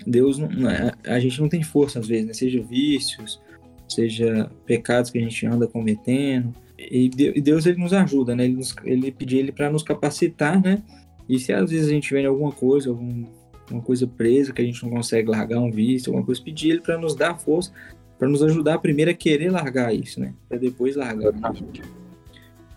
Deus 0.05 0.37
não, 0.37 0.69
é, 0.69 0.93
a 1.05 1.19
gente 1.19 1.39
não 1.39 1.49
tem 1.49 1.63
força 1.63 1.99
às 1.99 2.07
vezes, 2.07 2.25
né? 2.25 2.33
seja 2.33 2.61
vícios, 2.61 3.41
seja 3.87 4.49
pecados 4.65 5.11
que 5.11 5.17
a 5.17 5.21
gente 5.21 5.45
anda 5.45 5.67
cometendo. 5.67 6.53
E 6.77 7.09
Deus 7.09 7.67
ele 7.67 7.77
nos 7.77 7.93
ajuda, 7.93 8.35
né? 8.35 8.45
Ele, 8.45 8.55
nos, 8.55 8.73
ele 8.83 9.11
pedir 9.11 9.37
ele 9.37 9.51
para 9.51 9.69
nos 9.69 9.83
capacitar, 9.83 10.59
né? 10.59 10.81
E 11.29 11.37
se 11.37 11.53
às 11.53 11.69
vezes 11.69 11.87
a 11.87 11.91
gente 11.91 12.11
vê 12.11 12.25
alguma 12.25 12.51
coisa, 12.51 12.89
algum 12.89 13.25
uma 13.69 13.81
coisa 13.81 14.05
presa 14.05 14.51
que 14.51 14.61
a 14.61 14.65
gente 14.65 14.83
não 14.83 14.89
consegue 14.89 15.29
largar 15.29 15.59
um 15.59 15.71
vício, 15.71 16.09
alguma 16.09 16.25
coisa, 16.25 16.41
pedir 16.41 16.71
ele 16.71 16.81
para 16.81 16.97
nos 16.97 17.15
dar 17.15 17.37
força, 17.37 17.71
para 18.19 18.27
nos 18.27 18.43
ajudar 18.43 18.79
primeiro 18.79 19.11
a 19.11 19.13
querer 19.13 19.49
largar 19.51 19.93
isso, 19.93 20.19
né? 20.19 20.33
Para 20.49 20.57
depois 20.57 20.95
largar. 20.95 21.33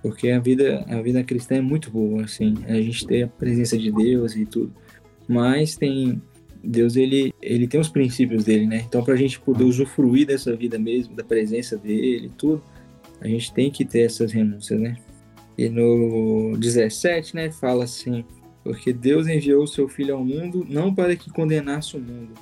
Porque 0.05 0.29
a 0.29 0.39
vida, 0.39 0.85
a 0.87 1.01
vida 1.01 1.25
cristã 1.25 1.55
é 1.55 1.61
muito 1.63 1.91
boa, 1.91 2.25
assim, 2.25 2.57
a 2.69 2.75
gente 2.75 3.07
tem 3.07 3.23
a 3.23 3.27
presença 3.27 3.79
de 3.79 3.91
Deus 3.91 4.37
e 4.37 4.45
tudo, 4.45 4.71
mas 5.27 5.77
tem 5.77 6.21
Deus 6.63 6.95
ele, 6.95 7.33
ele 7.41 7.67
tem 7.67 7.81
os 7.81 7.89
princípios 7.89 8.45
dele, 8.45 8.67
né? 8.67 8.85
Então, 8.87 9.03
para 9.03 9.15
a 9.15 9.17
gente 9.17 9.41
poder 9.41 9.65
usufruir 9.65 10.27
dessa 10.27 10.55
vida 10.55 10.79
mesmo, 10.79 11.17
da 11.17 11.25
presença 11.25 11.79
dele 11.79 12.31
tudo, 12.37 12.63
a 13.19 13.27
gente 13.27 13.51
tem 13.55 13.71
que 13.71 13.83
ter 13.83 14.01
essas 14.01 14.31
renúncias, 14.31 14.79
né? 14.79 14.99
E 15.57 15.71
no 15.71 16.55
17, 16.59 17.35
né, 17.35 17.51
fala 17.51 17.85
assim: 17.85 18.27
porque 18.63 18.93
Deus 18.93 19.27
enviou 19.27 19.63
o 19.63 19.67
seu 19.67 19.89
Filho 19.89 20.17
ao 20.17 20.23
mundo 20.23 20.67
não 20.69 20.95
para 20.95 21.17
que 21.17 21.31
condenasse 21.31 21.97
o 21.97 21.99
mundo, 21.99 22.35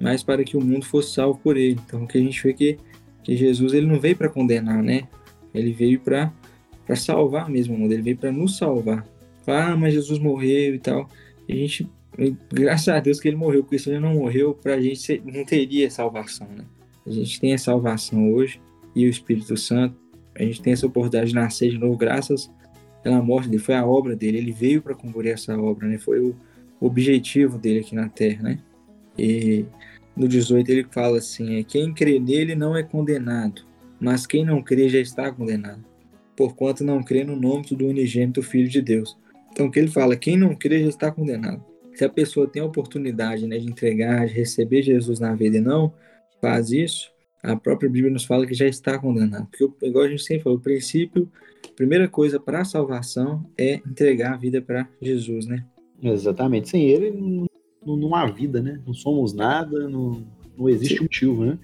mas 0.00 0.22
para 0.22 0.42
que 0.44 0.56
o 0.56 0.64
mundo 0.64 0.86
fosse 0.86 1.12
salvo 1.12 1.38
por 1.38 1.58
ele. 1.58 1.78
Então, 1.86 2.04
o 2.04 2.08
que 2.08 2.16
a 2.16 2.22
gente 2.22 2.42
vê 2.42 2.54
que, 2.54 2.78
que 3.22 3.36
Jesus 3.36 3.74
ele 3.74 3.86
não 3.86 4.00
veio 4.00 4.16
para 4.16 4.30
condenar, 4.30 4.82
né? 4.82 5.06
Ele 5.54 5.74
veio 5.74 6.00
para 6.00 6.32
salvar 6.96 7.48
mesmo 7.48 7.74
o 7.74 7.78
mundo, 7.78 7.92
ele 7.92 8.02
veio 8.02 8.16
para 8.16 8.32
nos 8.32 8.56
salvar. 8.56 9.06
Ah, 9.46 9.76
mas 9.76 9.94
Jesus 9.94 10.18
morreu 10.18 10.74
e 10.74 10.78
tal. 10.78 11.08
E 11.48 11.52
a 11.52 11.56
gente, 11.56 11.88
graças 12.52 12.88
a 12.88 13.00
Deus 13.00 13.20
que 13.20 13.28
ele 13.28 13.36
morreu, 13.36 13.62
porque 13.62 13.78
se 13.78 13.90
ele 13.90 14.00
não 14.00 14.14
morreu, 14.14 14.54
para 14.54 14.74
a 14.74 14.80
gente 14.80 15.22
não 15.24 15.44
teria 15.44 15.90
salvação, 15.90 16.48
né? 16.48 16.64
A 17.06 17.10
gente 17.10 17.40
tem 17.40 17.52
a 17.52 17.58
salvação 17.58 18.32
hoje 18.32 18.60
e 18.94 19.06
o 19.06 19.10
Espírito 19.10 19.56
Santo. 19.56 19.96
A 20.34 20.42
gente 20.42 20.62
tem 20.62 20.72
essa 20.72 20.86
oportunidade 20.86 21.30
de 21.30 21.34
nascer 21.34 21.70
de 21.70 21.78
novo, 21.78 21.96
graças 21.96 22.50
pela 23.02 23.20
morte 23.20 23.48
dele, 23.48 23.62
foi 23.62 23.74
a 23.74 23.84
obra 23.84 24.14
dele, 24.14 24.38
ele 24.38 24.52
veio 24.52 24.80
para 24.80 24.94
cumprir 24.94 25.32
essa 25.32 25.58
obra, 25.58 25.88
né? 25.88 25.98
Foi 25.98 26.20
o 26.20 26.34
objetivo 26.80 27.58
dele 27.58 27.80
aqui 27.80 27.94
na 27.94 28.08
Terra, 28.08 28.42
né? 28.42 28.58
E 29.18 29.64
no 30.16 30.28
18 30.28 30.70
ele 30.70 30.86
fala 30.90 31.18
assim: 31.18 31.56
é, 31.56 31.62
quem 31.64 31.92
crê 31.92 32.18
nele 32.18 32.54
não 32.54 32.76
é 32.76 32.82
condenado, 32.82 33.62
mas 34.00 34.26
quem 34.26 34.44
não 34.44 34.62
crê 34.62 34.88
já 34.88 35.00
está 35.00 35.30
condenado, 35.32 35.84
porquanto 36.36 36.84
não 36.84 37.02
crê 37.02 37.24
no 37.24 37.36
nome 37.36 37.64
do 37.70 37.86
unigênito 37.86 38.42
Filho 38.42 38.68
de 38.68 38.80
Deus. 38.80 39.16
Então, 39.50 39.66
o 39.66 39.70
que 39.70 39.78
ele 39.78 39.88
fala? 39.88 40.16
Quem 40.16 40.36
não 40.36 40.54
crê 40.54 40.82
já 40.82 40.88
está 40.88 41.10
condenado. 41.10 41.64
Se 41.94 42.04
a 42.04 42.08
pessoa 42.08 42.48
tem 42.48 42.62
a 42.62 42.64
oportunidade 42.66 43.46
né, 43.46 43.58
de 43.58 43.66
entregar, 43.66 44.26
de 44.26 44.32
receber 44.32 44.82
Jesus 44.82 45.20
na 45.20 45.34
vida 45.34 45.58
e 45.58 45.60
não 45.60 45.92
faz 46.40 46.72
isso, 46.72 47.10
a 47.42 47.54
própria 47.54 47.90
Bíblia 47.90 48.12
nos 48.12 48.24
fala 48.24 48.46
que 48.46 48.54
já 48.54 48.66
está 48.66 48.98
condenado. 48.98 49.46
Porque, 49.46 49.86
igual 49.86 50.04
a 50.04 50.08
gente 50.08 50.22
sempre 50.22 50.44
falou, 50.44 50.58
o 50.58 50.62
princípio 50.62 51.30
primeira 51.76 52.08
coisa 52.08 52.38
para 52.38 52.60
a 52.60 52.64
salvação 52.64 53.44
é 53.56 53.74
entregar 53.86 54.34
a 54.34 54.36
vida 54.36 54.60
para 54.60 54.88
Jesus, 55.00 55.46
né? 55.46 55.64
Exatamente. 56.02 56.68
Sem 56.68 56.88
ele 56.88 57.10
não, 57.10 57.96
não, 57.96 58.14
há 58.14 58.26
vida, 58.26 58.60
né? 58.60 58.80
Não 58.86 58.94
somos 58.94 59.32
nada, 59.32 59.88
não, 59.88 60.24
não 60.56 60.68
existe 60.68 60.96
Sim. 60.96 61.02
motivo, 61.02 61.44
né? 61.44 61.58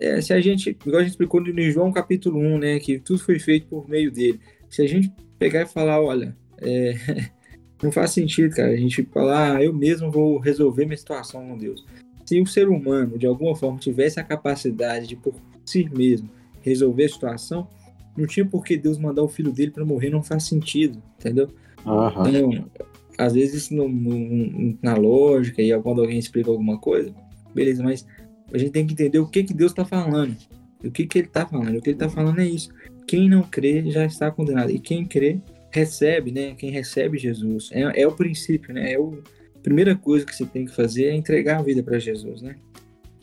É, 0.00 0.20
se 0.20 0.32
a 0.32 0.40
gente, 0.40 0.70
igual 0.70 0.98
a 0.98 1.02
gente 1.02 1.10
explicou 1.10 1.40
no 1.40 1.70
João 1.70 1.92
capítulo 1.92 2.38
1, 2.38 2.58
né, 2.58 2.78
que 2.78 2.98
tudo 2.98 3.18
foi 3.18 3.38
feito 3.38 3.66
por 3.66 3.88
meio 3.88 4.10
dele. 4.12 4.40
Se 4.70 4.82
a 4.82 4.86
gente 4.86 5.12
pegar 5.38 5.62
e 5.62 5.66
falar, 5.66 6.00
olha, 6.00 6.36
é, 6.58 6.94
não 7.82 7.90
faz 7.90 8.12
sentido, 8.12 8.54
cara, 8.54 8.70
a 8.70 8.76
gente 8.76 9.02
falar, 9.12 9.56
ah, 9.56 9.64
eu 9.64 9.72
mesmo 9.72 10.10
vou 10.10 10.38
resolver 10.38 10.84
minha 10.84 10.96
situação 10.96 11.46
com 11.46 11.58
Deus. 11.58 11.84
Se 12.24 12.40
o 12.40 12.46
ser 12.46 12.68
humano, 12.68 13.18
de 13.18 13.26
alguma 13.26 13.56
forma, 13.56 13.78
tivesse 13.78 14.20
a 14.20 14.24
capacidade 14.24 15.06
de, 15.06 15.16
por 15.16 15.34
si 15.64 15.88
mesmo, 15.92 16.28
resolver 16.60 17.04
a 17.04 17.08
situação, 17.08 17.68
não 18.16 18.26
tinha 18.26 18.44
por 18.44 18.64
que 18.64 18.76
Deus 18.76 18.98
mandar 18.98 19.22
o 19.22 19.28
filho 19.28 19.52
dele 19.52 19.70
para 19.70 19.84
morrer, 19.84 20.10
não 20.10 20.22
faz 20.22 20.44
sentido, 20.44 21.02
entendeu? 21.18 21.48
Uhum. 21.86 22.28
Então, 22.28 22.70
às 23.16 23.32
vezes 23.32 23.70
no, 23.70 23.88
no, 23.88 24.78
na 24.82 24.94
lógica 24.94 25.62
e 25.62 25.76
quando 25.80 26.00
alguém 26.00 26.18
explica 26.18 26.50
alguma 26.50 26.78
coisa, 26.78 27.14
beleza, 27.54 27.82
mas 27.82 28.06
a 28.52 28.58
gente 28.58 28.70
tem 28.70 28.86
que 28.86 28.92
entender 28.92 29.18
o 29.18 29.26
que 29.26 29.44
que 29.44 29.54
Deus 29.54 29.72
está 29.72 29.84
falando. 29.84 30.36
O 30.84 30.90
que, 30.90 31.06
que 31.06 31.18
ele 31.18 31.26
está 31.26 31.46
falando? 31.46 31.76
O 31.76 31.82
que 31.82 31.90
ele 31.90 31.96
está 31.96 32.08
falando 32.08 32.40
é 32.40 32.46
isso. 32.46 32.70
Quem 33.06 33.28
não 33.28 33.42
crê 33.42 33.90
já 33.90 34.04
está 34.04 34.30
condenado. 34.30 34.70
E 34.70 34.78
quem 34.78 35.04
crê 35.04 35.40
recebe, 35.70 36.30
né? 36.30 36.54
Quem 36.56 36.70
recebe 36.70 37.18
Jesus. 37.18 37.70
É, 37.72 38.02
é 38.02 38.06
o 38.06 38.12
princípio, 38.12 38.72
né? 38.72 38.92
É 38.92 38.98
o, 38.98 39.22
a 39.56 39.58
primeira 39.60 39.96
coisa 39.96 40.24
que 40.24 40.34
você 40.34 40.46
tem 40.46 40.66
que 40.66 40.74
fazer 40.74 41.06
é 41.06 41.14
entregar 41.14 41.58
a 41.58 41.62
vida 41.62 41.82
para 41.82 41.98
Jesus, 41.98 42.42
né? 42.42 42.56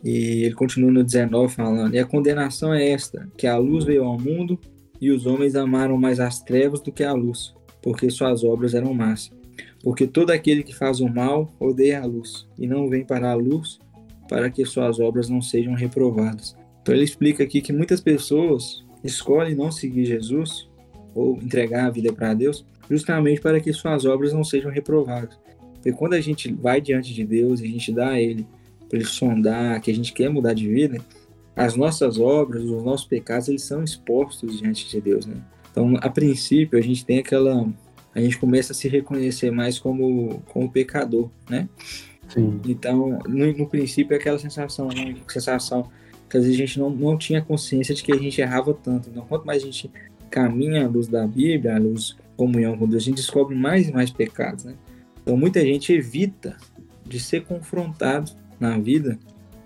E 0.04 0.44
ele 0.44 0.54
continua 0.54 0.90
no 0.90 1.02
19 1.02 1.52
falando: 1.52 1.94
E 1.94 1.98
a 1.98 2.04
condenação 2.04 2.74
é 2.74 2.90
esta, 2.90 3.28
que 3.36 3.46
a 3.46 3.56
luz 3.56 3.84
veio 3.84 4.04
ao 4.04 4.18
mundo 4.18 4.60
e 5.00 5.10
os 5.10 5.26
homens 5.26 5.56
amaram 5.56 5.96
mais 5.96 6.20
as 6.20 6.40
trevas 6.42 6.80
do 6.80 6.92
que 6.92 7.02
a 7.02 7.12
luz, 7.12 7.54
porque 7.82 8.10
suas 8.10 8.44
obras 8.44 8.74
eram 8.74 8.92
más. 8.92 9.30
Porque 9.82 10.06
todo 10.06 10.30
aquele 10.30 10.62
que 10.62 10.74
faz 10.74 11.00
o 11.00 11.08
mal 11.08 11.54
odeia 11.58 12.02
a 12.02 12.06
luz 12.06 12.46
e 12.58 12.66
não 12.66 12.88
vem 12.88 13.04
para 13.04 13.30
a 13.30 13.34
luz 13.34 13.78
para 14.28 14.50
que 14.50 14.64
suas 14.64 14.98
obras 15.00 15.28
não 15.28 15.40
sejam 15.40 15.74
reprovadas. 15.74 16.56
Então 16.82 16.94
ele 16.94 17.04
explica 17.04 17.42
aqui 17.42 17.60
que 17.60 17.72
muitas 17.72 18.00
pessoas 18.00 18.84
escolhem 19.02 19.54
não 19.54 19.70
seguir 19.70 20.04
Jesus 20.04 20.68
ou 21.14 21.36
entregar 21.36 21.86
a 21.86 21.90
vida 21.90 22.12
para 22.12 22.34
Deus 22.34 22.64
justamente 22.90 23.40
para 23.40 23.60
que 23.60 23.72
suas 23.72 24.04
obras 24.04 24.32
não 24.32 24.44
sejam 24.44 24.70
reprovadas. 24.70 25.38
Porque 25.74 25.92
quando 25.92 26.14
a 26.14 26.20
gente 26.20 26.52
vai 26.52 26.80
diante 26.80 27.12
de 27.14 27.24
Deus 27.24 27.60
e 27.60 27.64
a 27.64 27.68
gente 27.68 27.92
dá 27.92 28.10
a 28.10 28.20
Ele 28.20 28.46
para 28.88 28.98
Ele 28.98 29.04
sondar 29.04 29.80
que 29.80 29.90
a 29.90 29.94
gente 29.94 30.12
quer 30.12 30.28
mudar 30.28 30.52
de 30.52 30.68
vida, 30.68 31.00
as 31.54 31.74
nossas 31.74 32.18
obras, 32.18 32.62
os 32.64 32.84
nossos 32.84 33.06
pecados, 33.06 33.48
eles 33.48 33.62
são 33.62 33.82
expostos 33.82 34.58
diante 34.60 34.88
de 34.88 35.00
Deus, 35.00 35.26
né? 35.26 35.36
Então, 35.70 35.94
a 36.00 36.08
princípio, 36.08 36.78
a 36.78 36.82
gente 36.82 37.04
tem 37.04 37.18
aquela... 37.18 37.66
A 38.14 38.20
gente 38.20 38.38
começa 38.38 38.72
a 38.72 38.74
se 38.74 38.88
reconhecer 38.88 39.50
mais 39.50 39.78
como, 39.78 40.42
como 40.46 40.70
pecador, 40.70 41.30
né? 41.50 41.68
Sim. 42.28 42.60
Então, 42.66 43.18
no, 43.26 43.52
no 43.52 43.66
princípio, 43.66 44.14
é 44.14 44.18
aquela 44.18 44.38
sensação, 44.38 44.88
né? 44.88 45.16
sensação 45.28 45.90
que 46.28 46.36
às 46.36 46.44
vezes 46.44 46.58
a 46.58 46.66
gente 46.66 46.78
não, 46.78 46.90
não 46.90 47.16
tinha 47.16 47.40
consciência 47.40 47.94
de 47.94 48.02
que 48.02 48.12
a 48.12 48.16
gente 48.16 48.40
errava 48.40 48.74
tanto. 48.74 49.08
Então, 49.08 49.24
quanto 49.26 49.46
mais 49.46 49.62
a 49.62 49.66
gente 49.66 49.90
caminha 50.30 50.84
à 50.84 50.88
luz 50.88 51.06
da 51.06 51.26
Bíblia, 51.26 51.76
à 51.76 51.78
luz 51.78 52.16
comunhão 52.36 52.76
com 52.76 52.88
Deus, 52.88 53.02
a 53.02 53.06
gente 53.06 53.16
descobre 53.16 53.54
mais 53.54 53.88
e 53.88 53.92
mais 53.92 54.10
pecados, 54.10 54.64
né? 54.64 54.74
Então, 55.22 55.36
muita 55.36 55.60
gente 55.60 55.92
evita 55.92 56.56
de 57.04 57.18
ser 57.20 57.44
confrontado 57.44 58.32
na 58.58 58.78
vida 58.78 59.18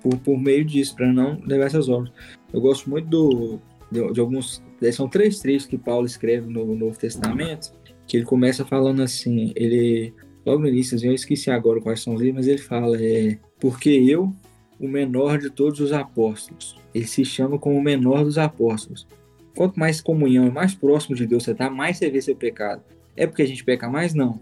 por, 0.02 0.16
por 0.18 0.38
meio 0.38 0.64
disso, 0.64 0.94
para 0.94 1.12
não 1.12 1.40
levar 1.46 1.66
essas 1.66 1.88
obras. 1.88 2.12
Eu 2.52 2.60
gosto 2.60 2.88
muito 2.88 3.08
do, 3.08 3.60
de, 3.90 4.12
de, 4.12 4.20
alguns. 4.20 4.62
São 4.92 5.08
três 5.08 5.38
trechos 5.38 5.66
que 5.66 5.78
Paulo 5.78 6.06
escreve 6.06 6.50
no 6.50 6.74
Novo 6.74 6.98
Testamento, 6.98 7.72
que 8.06 8.16
ele 8.16 8.24
começa 8.24 8.64
falando 8.64 9.02
assim: 9.02 9.52
ele. 9.54 10.12
Logo 10.44 10.60
no 10.60 10.68
início, 10.68 10.98
eu 11.04 11.12
esqueci 11.12 11.50
agora 11.50 11.80
quais 11.80 12.00
são 12.00 12.14
os 12.14 12.20
livros, 12.20 12.36
mas 12.36 12.48
ele 12.48 12.62
fala: 12.62 12.96
é, 13.00 13.38
Porque 13.58 13.90
eu, 13.90 14.34
o 14.78 14.88
menor 14.88 15.38
de 15.38 15.50
todos 15.50 15.80
os 15.80 15.92
apóstolos, 15.92 16.76
ele 16.94 17.06
se 17.06 17.24
chama 17.24 17.58
como 17.58 17.76
o 17.76 17.82
menor 17.82 18.24
dos 18.24 18.38
apóstolos. 18.38 19.06
Quanto 19.54 19.78
mais 19.78 20.00
comunhão 20.00 20.46
e 20.46 20.50
mais 20.50 20.74
próximo 20.74 21.14
de 21.14 21.26
Deus 21.26 21.42
você 21.42 21.52
está, 21.52 21.68
mais 21.68 21.98
você 21.98 22.08
vê 22.08 22.20
seu 22.20 22.34
pecado. 22.34 22.82
É 23.16 23.26
porque 23.26 23.42
a 23.42 23.46
gente 23.46 23.64
peca 23.64 23.88
mais? 23.88 24.14
Não. 24.14 24.40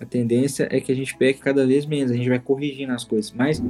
A 0.00 0.04
tendência 0.04 0.68
é 0.70 0.80
que 0.80 0.90
a 0.90 0.94
gente 0.94 1.16
peque 1.16 1.40
cada 1.40 1.66
vez 1.66 1.86
menos, 1.86 2.10
a 2.10 2.16
gente 2.16 2.28
vai 2.28 2.38
corrigindo 2.38 2.92
as 2.92 3.04
coisas. 3.04 3.32
Mas 3.32 3.62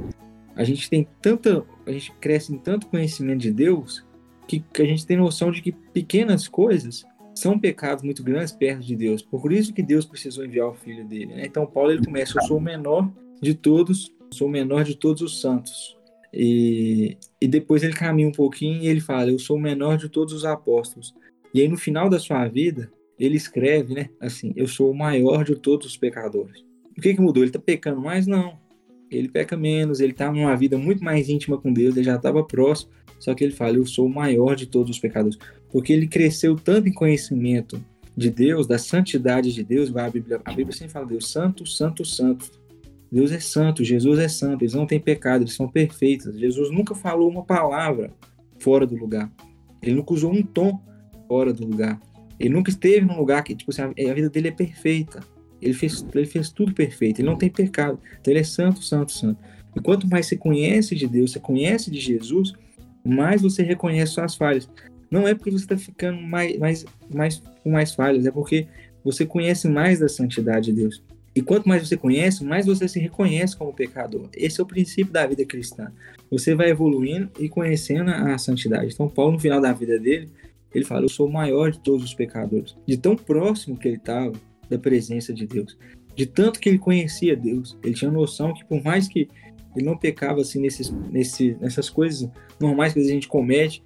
a 0.55 0.63
gente 0.63 0.89
tem 0.89 1.07
tanta, 1.21 1.63
a 1.85 1.91
gente 1.91 2.11
cresce 2.13 2.53
em 2.53 2.57
tanto 2.57 2.87
conhecimento 2.87 3.39
de 3.39 3.51
Deus 3.51 4.05
que, 4.47 4.59
que 4.59 4.81
a 4.81 4.85
gente 4.85 5.05
tem 5.05 5.17
noção 5.17 5.51
de 5.51 5.61
que 5.61 5.71
pequenas 5.71 6.47
coisas 6.47 7.05
são 7.35 7.59
pecados 7.59 8.03
muito 8.03 8.23
grandes 8.23 8.51
perto 8.51 8.81
de 8.81 8.95
Deus. 8.95 9.21
Por 9.21 9.51
isso 9.51 9.73
que 9.73 9.83
Deus 9.83 10.05
precisou 10.05 10.45
enviar 10.45 10.67
o 10.67 10.73
filho 10.73 11.05
dele. 11.05 11.27
Né? 11.27 11.45
Então 11.45 11.65
Paulo 11.65 11.91
ele 11.91 12.03
começa: 12.03 12.37
eu 12.37 12.43
sou 12.43 12.57
o 12.57 12.61
menor 12.61 13.11
de 13.41 13.53
todos, 13.53 14.11
sou 14.31 14.47
o 14.47 14.51
menor 14.51 14.83
de 14.83 14.95
todos 14.95 15.21
os 15.21 15.41
santos. 15.41 15.95
E, 16.33 17.17
e 17.39 17.47
depois 17.47 17.83
ele 17.83 17.93
caminha 17.93 18.27
um 18.27 18.31
pouquinho 18.31 18.81
e 18.81 18.87
ele 18.87 19.01
fala: 19.01 19.29
eu 19.29 19.39
sou 19.39 19.57
o 19.57 19.61
menor 19.61 19.97
de 19.97 20.09
todos 20.09 20.33
os 20.33 20.45
apóstolos. 20.45 21.13
E 21.53 21.61
aí 21.61 21.67
no 21.67 21.77
final 21.77 22.09
da 22.09 22.19
sua 22.19 22.47
vida 22.47 22.91
ele 23.19 23.37
escreve, 23.37 23.93
né? 23.93 24.09
Assim, 24.19 24.53
eu 24.55 24.67
sou 24.67 24.91
o 24.91 24.97
maior 24.97 25.43
de 25.43 25.55
todos 25.55 25.85
os 25.85 25.97
pecadores. 25.97 26.63
O 26.97 27.01
que 27.01 27.13
que 27.13 27.21
mudou? 27.21 27.43
Ele 27.43 27.49
está 27.49 27.59
pecando 27.59 28.01
mais? 28.01 28.25
Não 28.25 28.57
ele 29.09 29.29
peca 29.29 29.55
menos, 29.55 29.99
ele 29.99 30.11
está 30.11 30.31
numa 30.31 30.55
vida 30.55 30.77
muito 30.77 31.03
mais 31.03 31.29
íntima 31.29 31.57
com 31.57 31.71
Deus, 31.71 31.95
ele 31.95 32.05
já 32.05 32.15
estava 32.15 32.43
próximo, 32.43 32.91
só 33.19 33.33
que 33.33 33.43
ele 33.43 33.53
fala, 33.53 33.77
eu 33.77 33.85
sou 33.85 34.05
o 34.05 34.13
maior 34.13 34.55
de 34.55 34.65
todos 34.65 34.91
os 34.91 34.99
pecadores, 34.99 35.37
porque 35.75 35.91
ele 35.91 36.07
cresceu 36.07 36.55
tanto 36.55 36.87
em 36.87 36.93
conhecimento 36.93 37.83
de 38.15 38.29
Deus, 38.29 38.65
da 38.65 38.77
santidade 38.77 39.51
de 39.51 39.61
Deus, 39.61 39.93
a 39.93 40.09
Bíblia, 40.09 40.39
a 40.45 40.53
Bíblia 40.53 40.71
sempre 40.73 40.93
fala, 40.93 41.05
Deus 41.05 41.29
santo, 41.29 41.65
santo, 41.65 42.05
santo. 42.05 42.49
Deus 43.11 43.29
é 43.29 43.41
santo, 43.41 43.83
Jesus 43.83 44.17
é 44.19 44.29
santo, 44.29 44.63
eles 44.63 44.73
não 44.73 44.85
têm 44.85 45.01
pecado, 45.01 45.41
eles 45.41 45.53
são 45.53 45.67
perfeitos. 45.67 46.39
Jesus 46.39 46.71
nunca 46.71 46.95
falou 46.95 47.29
uma 47.29 47.43
palavra 47.43 48.13
fora 48.57 48.87
do 48.87 48.95
lugar. 48.95 49.29
Ele 49.81 49.95
nunca 49.95 50.13
usou 50.13 50.31
um 50.31 50.41
tom 50.41 50.81
fora 51.27 51.51
do 51.51 51.67
lugar. 51.67 51.99
Ele 52.39 52.53
nunca 52.53 52.69
esteve 52.69 53.05
num 53.05 53.17
lugar 53.17 53.43
que, 53.43 53.53
tipo 53.53 53.69
assim, 53.69 53.81
a 53.81 54.13
vida 54.13 54.29
dele 54.29 54.47
é 54.47 54.51
perfeita. 54.51 55.19
Ele 55.61 55.73
fez, 55.73 56.05
ele 56.15 56.25
fez 56.25 56.49
tudo 56.49 56.73
perfeito, 56.73 57.19
ele 57.19 57.27
não 57.27 57.37
tem 57.37 57.49
pecado. 57.49 57.99
Então 58.21 58.31
ele 58.31 58.39
é 58.39 58.45
santo, 58.45 58.81
santo, 58.81 59.11
santo. 59.11 59.43
E 59.75 59.81
quanto 59.81 60.07
mais 60.07 60.25
você 60.25 60.37
conhece 60.37 60.95
de 60.95 61.05
Deus, 61.05 61.33
você 61.33 61.39
conhece 61.41 61.91
de 61.91 61.99
Jesus, 61.99 62.53
mais 63.03 63.41
você 63.41 63.61
reconhece 63.61 64.13
suas 64.13 64.35
falhas. 64.35 64.69
Não 65.09 65.27
é 65.27 65.33
porque 65.33 65.51
você 65.51 65.65
está 65.65 65.77
ficando 65.77 66.21
mais, 66.21 66.57
mais, 66.57 66.85
mais, 67.13 67.41
com 67.63 67.71
mais 67.71 67.93
falhas, 67.93 68.25
é 68.25 68.31
porque 68.31 68.67
você 69.03 69.25
conhece 69.25 69.67
mais 69.67 69.99
da 69.99 70.09
santidade 70.09 70.65
de 70.65 70.73
Deus. 70.73 71.03
E 71.35 71.41
quanto 71.41 71.67
mais 71.67 71.87
você 71.87 71.97
conhece, 71.97 72.45
mais 72.45 72.65
você 72.65 72.87
se 72.87 72.97
reconhece 72.97 73.57
como 73.57 73.73
pecador. 73.73 74.29
Esse 74.33 74.61
é 74.61 74.63
o 74.63 74.67
princípio 74.67 75.11
da 75.11 75.27
vida 75.27 75.45
cristã. 75.45 75.91
Você 76.31 76.55
vai 76.55 76.69
evoluindo 76.69 77.29
e 77.37 77.49
conhecendo 77.49 78.09
a 78.09 78.37
santidade. 78.37 78.93
Então, 78.93 79.09
Paulo, 79.09 79.33
no 79.33 79.39
final 79.39 79.59
da 79.59 79.73
vida 79.73 79.99
dele, 79.99 80.29
ele 80.73 80.85
fala: 80.85 81.03
Eu 81.03 81.09
sou 81.09 81.27
o 81.27 81.31
maior 81.31 81.71
de 81.71 81.79
todos 81.79 82.05
os 82.05 82.13
pecadores. 82.13 82.75
De 82.87 82.95
tão 82.95 83.17
próximo 83.17 83.77
que 83.77 83.87
ele 83.87 83.97
estava, 83.97 84.31
da 84.69 84.79
presença 84.79 85.33
de 85.33 85.45
Deus. 85.45 85.77
De 86.15 86.25
tanto 86.25 86.59
que 86.59 86.69
ele 86.69 86.79
conhecia 86.79 87.35
Deus, 87.35 87.77
ele 87.83 87.93
tinha 87.93 88.09
noção 88.09 88.53
que 88.53 88.63
por 88.63 88.81
mais 88.81 89.07
que 89.07 89.27
ele 89.75 89.85
não 89.85 89.97
pecava 89.97 90.41
assim 90.41 90.61
nesses, 90.61 90.89
nesse, 91.11 91.57
nessas 91.59 91.89
coisas 91.89 92.29
normais 92.59 92.93
que 92.93 92.99
a 92.99 93.03
gente 93.03 93.27
comete, 93.27 93.83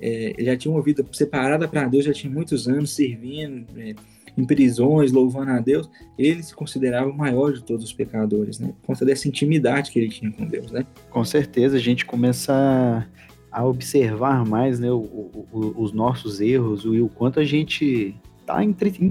é, 0.00 0.34
já 0.38 0.56
tinha 0.56 0.72
uma 0.72 0.82
vida 0.82 1.04
separada 1.12 1.68
para 1.68 1.86
Deus, 1.86 2.04
já 2.04 2.12
tinha 2.12 2.32
muitos 2.32 2.66
anos 2.68 2.94
servindo 2.94 3.66
é, 3.76 3.94
em 4.36 4.44
prisões, 4.44 5.12
louvando 5.12 5.50
a 5.50 5.60
Deus. 5.60 5.88
Ele 6.18 6.42
se 6.42 6.54
considerava 6.54 7.10
o 7.10 7.16
maior 7.16 7.52
de 7.52 7.62
todos 7.62 7.84
os 7.84 7.92
pecadores, 7.92 8.58
né? 8.58 8.68
Por 8.80 8.86
conta 8.88 9.04
dessa 9.04 9.28
intimidade 9.28 9.90
que 9.90 9.98
ele 9.98 10.08
tinha 10.08 10.30
com 10.30 10.46
Deus, 10.46 10.70
né? 10.70 10.86
Com 11.10 11.24
certeza, 11.24 11.76
a 11.76 11.80
gente 11.80 12.06
começa 12.06 13.06
a 13.50 13.64
observar 13.64 14.46
mais 14.46 14.78
né, 14.78 14.90
o, 14.90 14.98
o, 15.52 15.74
os 15.76 15.92
nossos 15.92 16.40
erros 16.40 16.84
e 16.84 17.00
o 17.00 17.08
quanto 17.08 17.40
a 17.40 17.44
gente 17.44 18.14
tá 18.46 18.60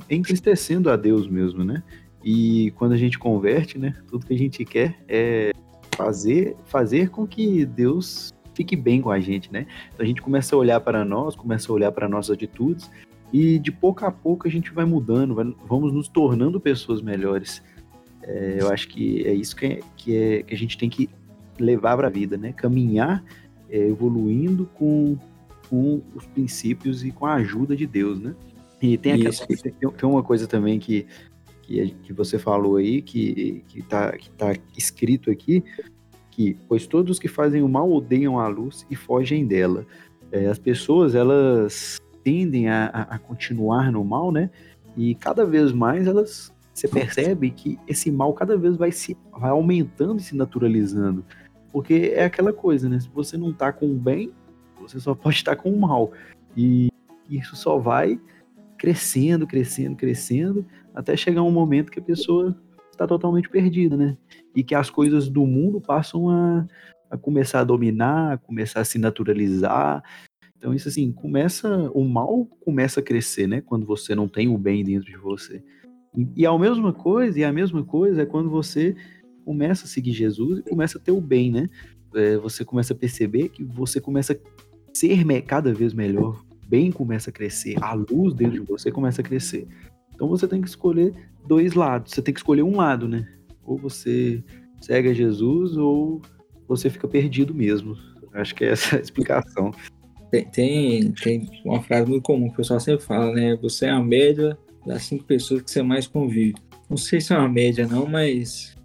entristecendo 0.10 0.89
a 0.89 0.96
Deus 0.96 1.27
mesmo, 1.27 1.63
né? 1.63 1.84
E 2.24 2.72
quando 2.72 2.93
a 2.93 2.98
gente 2.98 3.17
converte, 3.17 3.77
né, 3.77 3.96
tudo 4.08 4.25
que 4.25 4.34
a 4.34 4.38
gente 4.38 4.65
quer 4.65 4.96
é 5.08 5.51
fazer, 5.96 6.55
fazer 6.65 7.10
com 7.10 7.27
que 7.27 7.65
Deus 7.65 8.34
fique 8.59 8.75
bem 8.75 9.01
com 9.01 9.09
a 9.09 9.21
gente, 9.21 9.49
né? 9.53 9.65
Então 9.93 10.03
a 10.03 10.05
gente 10.05 10.21
começa 10.21 10.53
a 10.53 10.59
olhar 10.59 10.81
para 10.81 11.05
nós, 11.05 11.33
começa 11.33 11.71
a 11.71 11.73
olhar 11.73 11.93
para 11.93 12.09
nossas 12.09 12.31
atitudes 12.31 12.91
e 13.31 13.57
de 13.57 13.71
pouco 13.71 14.03
a 14.03 14.11
pouco 14.11 14.49
a 14.49 14.51
gente 14.51 14.69
vai 14.73 14.83
mudando, 14.83 15.33
vai, 15.33 15.45
vamos 15.65 15.93
nos 15.93 16.09
tornando 16.09 16.59
pessoas 16.59 17.01
melhores. 17.01 17.63
É, 18.21 18.57
eu 18.59 18.69
acho 18.69 18.89
que 18.89 19.25
é 19.25 19.33
isso 19.33 19.55
que, 19.55 19.65
é, 19.65 19.79
que, 19.95 20.17
é, 20.17 20.43
que 20.43 20.53
a 20.53 20.57
gente 20.57 20.77
tem 20.77 20.89
que 20.89 21.09
levar 21.57 21.95
para 21.95 22.07
a 22.07 22.09
vida, 22.09 22.35
né? 22.35 22.51
Caminhar 22.51 23.23
é, 23.69 23.77
evoluindo 23.87 24.65
com, 24.73 25.17
com 25.69 26.01
os 26.13 26.25
princípios 26.25 27.05
e 27.05 27.11
com 27.11 27.25
a 27.25 27.35
ajuda 27.35 27.77
de 27.77 27.87
Deus, 27.87 28.19
né? 28.19 28.35
E 28.81 28.97
tem, 28.97 29.13
aquela, 29.13 29.33
tem, 29.33 29.71
tem, 29.71 30.09
uma 30.09 30.21
coisa 30.21 30.47
também 30.47 30.79
que, 30.79 31.05
que, 31.61 31.95
que 32.03 32.11
você 32.11 32.37
falou 32.37 32.75
aí, 32.75 33.01
que, 33.01 33.63
que, 33.69 33.81
tá, 33.83 34.11
que 34.17 34.29
tá 34.31 34.53
escrito 34.77 35.31
aqui, 35.31 35.63
que 36.39 36.55
pois 36.69 36.88
todos 36.88 37.19
que 37.19 37.27
fazem 37.27 37.62
o 37.62 37.67
mal 37.67 37.91
odeiam 37.91 38.39
a 38.39 38.48
luz 38.48 38.88
e 38.89 38.96
fogem 38.96 39.46
dela. 39.46 39.86
É, 40.31 40.46
as 40.46 40.58
pessoas, 40.58 41.13
elas 41.13 42.00
tendem 42.24 42.69
a, 42.69 42.86
a, 42.86 43.19
continuar 43.19 43.91
no 43.91 44.05
mal, 44.05 44.31
né? 44.31 44.50
E 44.96 45.15
cada 45.15 45.46
vez 45.46 45.74
mais 45.74 46.08
elas, 46.08 46.53
você 46.74 46.88
percebe 46.88 47.51
que 47.51 47.77
esse 47.86 48.10
mal 48.10 48.34
cada 48.34 48.58
vez 48.58 48.77
vai 48.77 48.89
se 48.89 49.17
vai 49.38 49.50
aumentando 49.50 50.22
e 50.22 50.24
se 50.24 50.34
naturalizando. 50.34 51.25
Porque 51.74 52.13
é 52.15 52.24
aquela 52.24 52.53
coisa, 52.53 52.88
né? 52.88 53.01
Se 53.01 53.10
você 53.10 53.36
não 53.36 53.51
tá 53.51 53.74
com 53.74 53.88
o 53.88 53.96
bem, 53.96 54.31
você 54.79 54.98
só 54.98 55.13
pode 55.15 55.36
estar 55.36 55.58
com 55.58 55.69
o 55.69 55.81
mal. 55.81 56.13
E 56.55 56.88
isso 57.29 57.58
só 57.58 57.77
vai 57.77 58.17
crescendo, 58.77 59.46
crescendo, 59.46 59.98
crescendo, 59.98 60.65
até 60.96 61.17
chegar 61.17 61.43
um 61.43 61.51
momento 61.51 61.91
que 61.91 62.00
a 62.00 62.03
pessoa 62.03 62.58
está 62.93 63.05
totalmente 63.05 63.50
perdida, 63.50 63.98
né? 63.98 64.15
E 64.56 64.63
que 64.63 64.75
as 64.75 64.89
coisas 64.89 65.29
do 65.29 65.46
mundo 65.46 65.79
passam 65.79 66.29
a, 66.29 66.65
a 67.10 67.18
começar 67.18 67.62
a 67.62 67.63
dominar, 67.63 68.34
a 68.34 68.38
começar 68.38 68.82
a 68.82 68.86
se 68.86 68.98
naturalizar. 68.98 70.03
Então, 70.58 70.74
isso 70.74 70.89
assim, 70.89 71.12
começa. 71.12 71.89
O 71.94 72.03
mal 72.03 72.46
começa 72.60 73.00
a 73.00 73.03
crescer, 73.03 73.48
né? 73.48 73.62
Quando 73.62 73.86
você 73.86 74.13
não 74.13 74.27
tem 74.27 74.48
o 74.48 74.58
bem 74.58 74.84
dentro 74.84 75.10
de 75.10 75.18
você. 75.18 75.63
E, 76.36 76.46
a 76.46 76.58
mesma 76.58 76.91
coisa, 76.91 77.39
e 77.39 77.44
a 77.44 77.53
mesma 77.53 77.84
coisa 77.84 78.24
é 78.24 78.25
quando 78.25 78.50
você 78.50 78.96
começa 79.46 79.86
a 79.86 79.88
seguir 79.88 80.12
Jesus 80.12 80.60
e 80.60 80.63
começa 80.63 80.98
a 80.98 81.01
ter 81.01 81.12
o 81.12 81.22
bem, 81.22 81.51
né? 81.51 81.70
É, 82.15 82.38
você 82.38 82.65
começa 82.65 82.94
a 82.94 82.96
perceber 82.96 83.50
que 83.50 83.63
você 83.63 84.01
começa 84.01 84.34
a 84.34 84.96
ser 84.96 85.24
cada 85.44 85.72
vez 85.74 85.94
melhor, 85.94 86.44
bem 86.68 86.91
começa 86.91 87.29
a 87.29 87.34
crescer, 87.34 87.75
a 87.82 87.94
luz 87.94 88.34
dentro 88.34 88.60
de 88.63 88.72
você 88.72 88.91
começa 88.91 89.22
a 89.22 89.24
crescer. 89.24 89.68
Então 90.13 90.27
você 90.27 90.48
tem 90.48 90.62
que 90.62 90.68
escolher 90.68 91.13
dois 91.48 91.74
lados. 91.74 92.13
Você 92.13 92.22
tem 92.22 92.34
que 92.34 92.39
escolher 92.39 92.63
um 92.63 92.75
lado, 92.75 93.08
né? 93.08 93.27
Ou 93.69 93.77
você 93.77 94.43
segue 94.81 95.09
a 95.09 95.13
Jesus 95.13 95.77
ou 95.77 96.21
você 96.67 96.89
fica 96.89 97.07
perdido 97.07 97.53
mesmo. 97.53 97.95
Acho 98.33 98.55
que 98.55 98.65
é 98.65 98.69
essa 98.69 98.97
a 98.97 98.99
explicação. 98.99 99.71
Tem, 100.31 100.45
tem, 100.45 101.11
tem, 101.11 101.49
uma 101.63 101.81
frase 101.81 102.09
muito 102.09 102.23
comum 102.23 102.47
que 102.47 102.53
o 102.53 102.57
pessoal 102.57 102.79
sempre 102.79 103.05
fala, 103.05 103.31
né? 103.33 103.55
Você 103.61 103.85
é 103.85 103.89
a 103.89 104.01
média 104.01 104.57
das 104.85 105.03
cinco 105.03 105.23
pessoas 105.23 105.61
que 105.61 105.71
você 105.71 105.81
mais 105.81 106.07
convive. 106.07 106.55
Não 106.89 106.97
sei 106.97 107.21
se 107.21 107.33
é 107.33 107.38
uma 107.38 107.49
média, 107.49 107.88
não, 107.88 108.05
mas 108.05 108.75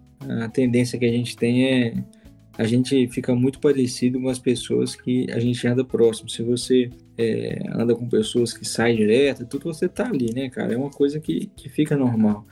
a 0.41 0.47
tendência 0.49 0.97
que 0.97 1.05
a 1.05 1.11
gente 1.11 1.35
tem 1.35 1.65
é 1.65 2.03
a 2.57 2.63
gente 2.63 3.07
fica 3.09 3.35
muito 3.35 3.59
parecido 3.59 4.19
com 4.19 4.29
as 4.29 4.39
pessoas 4.39 4.95
que 4.95 5.27
a 5.31 5.39
gente 5.39 5.67
anda 5.67 5.83
próximo. 5.83 6.29
Se 6.29 6.41
você 6.41 6.89
é, 7.17 7.61
anda 7.73 7.93
com 7.93 8.07
pessoas 8.07 8.53
que 8.53 8.65
saem 8.65 8.95
direto, 8.95 9.45
tudo 9.45 9.65
você 9.65 9.89
tá 9.89 10.07
ali, 10.07 10.33
né, 10.33 10.49
cara? 10.49 10.73
É 10.73 10.77
uma 10.77 10.89
coisa 10.89 11.19
que, 11.19 11.47
que 11.55 11.67
fica 11.67 11.97
normal. 11.97 12.45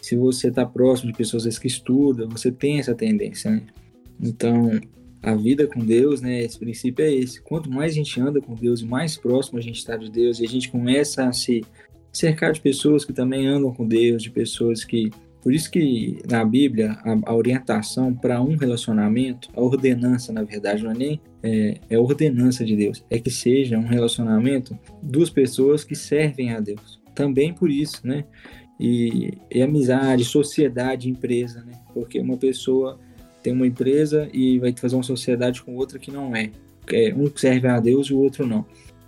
Se 0.00 0.16
você 0.16 0.50
tá 0.50 0.64
próximo 0.64 1.12
de 1.12 1.18
pessoas 1.18 1.58
que 1.58 1.66
estudam, 1.66 2.28
você 2.28 2.50
tem 2.50 2.78
essa 2.78 2.94
tendência, 2.94 3.50
né? 3.50 3.62
Então, 4.22 4.80
a 5.22 5.34
vida 5.34 5.66
com 5.66 5.80
Deus, 5.80 6.20
né? 6.20 6.42
Esse 6.42 6.58
princípio 6.58 7.04
é 7.04 7.12
esse. 7.12 7.40
Quanto 7.42 7.70
mais 7.70 7.92
a 7.92 7.94
gente 7.94 8.20
anda 8.20 8.40
com 8.40 8.54
Deus 8.54 8.80
e 8.80 8.86
mais 8.86 9.16
próximo 9.16 9.58
a 9.58 9.62
gente 9.62 9.78
está 9.78 9.96
de 9.96 10.10
Deus 10.10 10.40
e 10.40 10.44
a 10.44 10.48
gente 10.48 10.70
começa 10.70 11.26
a 11.26 11.32
se 11.32 11.62
cercar 12.12 12.52
de 12.52 12.60
pessoas 12.60 13.04
que 13.04 13.12
também 13.12 13.46
andam 13.46 13.72
com 13.72 13.86
Deus, 13.86 14.22
de 14.22 14.30
pessoas 14.30 14.84
que. 14.84 15.10
Por 15.42 15.54
isso 15.54 15.70
que 15.70 16.18
na 16.30 16.44
Bíblia 16.44 16.98
a, 17.02 17.30
a 17.30 17.34
orientação 17.34 18.14
para 18.14 18.42
um 18.42 18.56
relacionamento, 18.56 19.48
a 19.56 19.60
ordenança, 19.60 20.34
na 20.34 20.42
verdade, 20.42 20.84
não 20.84 20.90
é 20.90 20.94
nem 20.94 21.20
é, 21.42 21.80
é 21.88 21.98
ordenança 21.98 22.62
de 22.62 22.76
Deus, 22.76 23.02
é 23.08 23.18
que 23.18 23.30
seja 23.30 23.78
um 23.78 23.86
relacionamento 23.86 24.78
duas 25.02 25.30
pessoas 25.30 25.82
que 25.82 25.94
servem 25.94 26.52
a 26.52 26.60
Deus. 26.60 27.00
Também 27.14 27.54
por 27.54 27.70
isso, 27.70 28.06
né? 28.06 28.24
E, 28.82 29.34
e 29.50 29.60
amizade, 29.60 30.24
sociedade, 30.24 31.10
empresa, 31.10 31.62
né? 31.62 31.74
Porque 31.92 32.18
uma 32.18 32.38
pessoa 32.38 32.98
tem 33.42 33.52
uma 33.52 33.66
empresa 33.66 34.28
e 34.32 34.58
vai 34.58 34.74
fazer 34.74 34.96
uma 34.96 35.02
sociedade 35.02 35.62
com 35.62 35.76
outra 35.76 35.98
que 35.98 36.10
não 36.10 36.34
é. 36.34 36.50
é 36.90 37.14
um 37.14 37.30
serve 37.36 37.68
a 37.68 37.78
Deus 37.78 38.06
e 38.06 38.14
o 38.14 38.18
outro 38.18 38.46
não. 38.46 38.64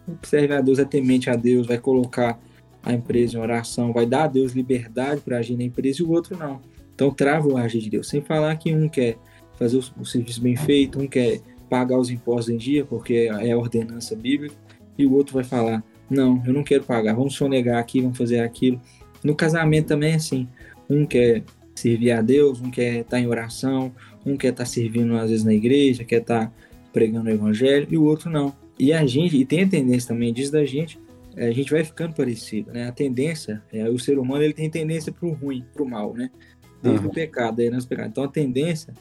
Um 0.07 0.15
serve 0.23 0.55
a 0.55 0.61
Deus 0.61 0.79
é 0.79 0.85
temente 0.85 1.31
a 1.31 1.37
Deus, 1.37 1.67
vai 1.67 1.79
colocar 1.79 2.39
a 2.83 2.93
empresa 2.93 3.39
em 3.39 3.41
oração, 3.41 3.93
vai 3.93 4.05
dar 4.05 4.25
a 4.25 4.27
Deus 4.27 4.53
liberdade 4.53 5.23
para 5.23 5.39
agir 5.39 5.57
na 5.57 5.65
empresa 5.65 6.03
e 6.03 6.05
o 6.05 6.11
outro 6.11 6.37
não. 6.37 6.61
Então 6.95 7.11
trava 7.11 7.49
o 7.49 7.57
agir 7.57 7.81
de 7.81 7.89
Deus. 7.89 8.09
Sem 8.09 8.21
falar 8.21 8.55
que 8.57 8.75
um 8.75 8.89
quer 8.89 9.17
fazer 9.59 9.79
o, 9.79 10.03
o 10.03 10.05
serviço 10.05 10.43
bem 10.43 10.57
feito, 10.57 11.01
um 11.01 11.07
quer 11.07 11.41
pagar 11.71 11.99
os 11.99 12.11
impostos 12.11 12.53
em 12.53 12.59
dia, 12.59 12.85
porque 12.85 13.31
é 13.31 13.53
a 13.53 13.57
ordenança 13.57 14.15
bíblica, 14.15 14.55
e 14.99 15.07
o 15.07 15.15
outro 15.15 15.35
vai 15.35 15.45
falar: 15.45 15.83
não, 16.11 16.43
eu 16.47 16.53
não 16.53 16.63
quero 16.63 16.85
pagar, 16.85 17.15
vamos 17.15 17.35
sonegar 17.35 17.79
aqui, 17.79 18.01
vamos 18.01 18.19
fazer 18.19 18.41
aquilo. 18.41 18.81
No 19.25 19.35
casamento 19.35 19.89
também 19.89 20.13
é 20.13 20.17
assim. 20.17 20.49
Um 20.89 21.07
quer 21.07 21.43
servir 21.75 22.13
a 22.13 22.21
Deus, 22.21 22.61
um 22.61 22.71
quer 22.71 23.01
estar 23.01 23.19
em 23.19 23.27
oração, 23.27 23.93
um 24.25 24.37
quer 24.37 24.49
estar 24.49 24.65
servindo 24.65 25.17
às 25.17 25.31
vezes 25.31 25.45
na 25.45 25.55
igreja, 25.55 26.05
quer 26.05 26.21
estar 26.21 26.53
pregando 26.93 27.31
o 27.31 27.33
evangelho, 27.33 27.87
e 27.91 27.97
o 27.97 28.05
outro 28.05 28.31
não. 28.31 28.55
E 28.79 28.93
a 28.93 29.05
gente, 29.07 29.37
e 29.37 29.45
tem 29.45 29.63
a 29.63 29.69
tendência 29.69 30.09
também 30.09 30.33
diz 30.33 30.51
da 30.51 30.65
gente, 30.65 30.99
a 31.37 31.51
gente 31.51 31.71
vai 31.71 31.83
ficando 31.83 32.15
parecido, 32.15 32.73
né? 32.73 32.87
A 32.89 32.93
tendência, 32.93 33.63
é, 33.73 33.89
o 33.89 33.99
ser 33.99 34.19
humano 34.19 34.43
ele 34.43 34.53
tem 34.53 34.69
tendência 34.69 35.11
para 35.11 35.27
o 35.27 35.33
ruim, 35.33 35.65
para 35.73 35.83
o 35.83 35.89
mal, 35.89 36.15
né? 36.15 36.31
Desde 36.83 37.05
uhum. 37.05 37.11
o 37.11 37.15
pecado, 37.15 37.61
aí 37.61 37.71
nós 37.71 37.87
pecado. 37.87 38.11
Então 38.11 38.25
a 38.25 38.29
tendência 38.29 38.93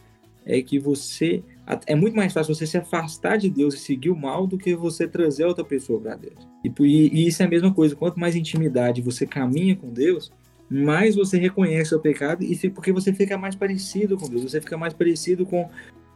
é 0.45 0.61
que 0.61 0.79
você 0.79 1.43
é 1.85 1.95
muito 1.95 2.15
mais 2.15 2.33
fácil 2.33 2.53
você 2.53 2.65
se 2.65 2.77
afastar 2.77 3.37
de 3.37 3.49
Deus 3.49 3.75
e 3.75 3.79
seguir 3.79 4.09
o 4.09 4.15
mal 4.15 4.47
do 4.47 4.57
que 4.57 4.75
você 4.75 5.07
trazer 5.07 5.45
outra 5.45 5.63
pessoa 5.63 5.99
para 5.99 6.15
Deus. 6.15 6.50
E, 6.63 6.71
e, 6.85 7.27
isso 7.27 7.41
é 7.41 7.45
a 7.45 7.49
mesma 7.49 7.73
coisa. 7.73 7.95
Quanto 7.95 8.19
mais 8.19 8.35
intimidade 8.35 9.01
você 9.01 9.25
caminha 9.25 9.75
com 9.75 9.91
Deus, 9.91 10.31
mais 10.69 11.15
você 11.15 11.37
reconhece 11.37 11.93
o 11.93 11.99
pecado 11.99 12.43
e 12.43 12.69
porque 12.69 12.91
você 12.91 13.11
fica 13.13 13.37
mais 13.37 13.55
parecido 13.55 14.17
com 14.17 14.29
Deus, 14.29 14.43
você 14.43 14.61
fica 14.61 14.77
mais 14.77 14.93
parecido 14.93 15.45
com, 15.45 15.69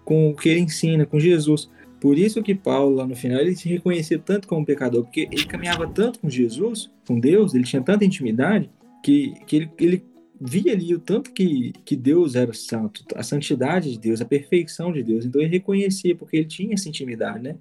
com 0.04 0.30
o 0.30 0.36
que 0.36 0.50
ele 0.50 0.62
ensina, 0.62 1.06
com 1.06 1.20
Jesus. 1.20 1.70
Por 2.00 2.18
isso 2.18 2.44
que 2.44 2.54
Paulo, 2.54 2.96
lá 2.96 3.08
no 3.08 3.16
final, 3.16 3.40
ele 3.40 3.56
se 3.56 3.68
reconhecia 3.68 4.20
tanto 4.20 4.48
como 4.48 4.66
pecador, 4.66 5.04
porque 5.04 5.28
ele 5.32 5.46
caminhava 5.46 5.88
tanto 5.88 6.20
com 6.20 6.30
Jesus, 6.30 6.92
com 7.08 7.20
Deus, 7.20 7.54
ele 7.54 7.64
tinha 7.64 7.82
tanta 7.82 8.06
intimidade, 8.06 8.70
que, 9.04 9.34
que 9.46 9.56
ele, 9.56 9.72
ele 9.80 10.04
via 10.40 10.74
ali 10.74 10.94
o 10.94 11.00
tanto 11.00 11.32
que, 11.32 11.74
que 11.84 11.96
Deus 11.96 12.36
era 12.36 12.54
santo, 12.54 13.04
a 13.16 13.24
santidade 13.24 13.92
de 13.92 14.00
Deus, 14.00 14.22
a 14.22 14.26
perfeição 14.26 14.92
de 14.92 15.02
Deus. 15.02 15.26
Então 15.26 15.42
ele 15.42 15.50
reconhecia, 15.50 16.16
porque 16.16 16.38
ele 16.38 16.46
tinha 16.46 16.74
essa 16.74 16.90
intimidade, 16.90 17.44
né? 17.44 17.56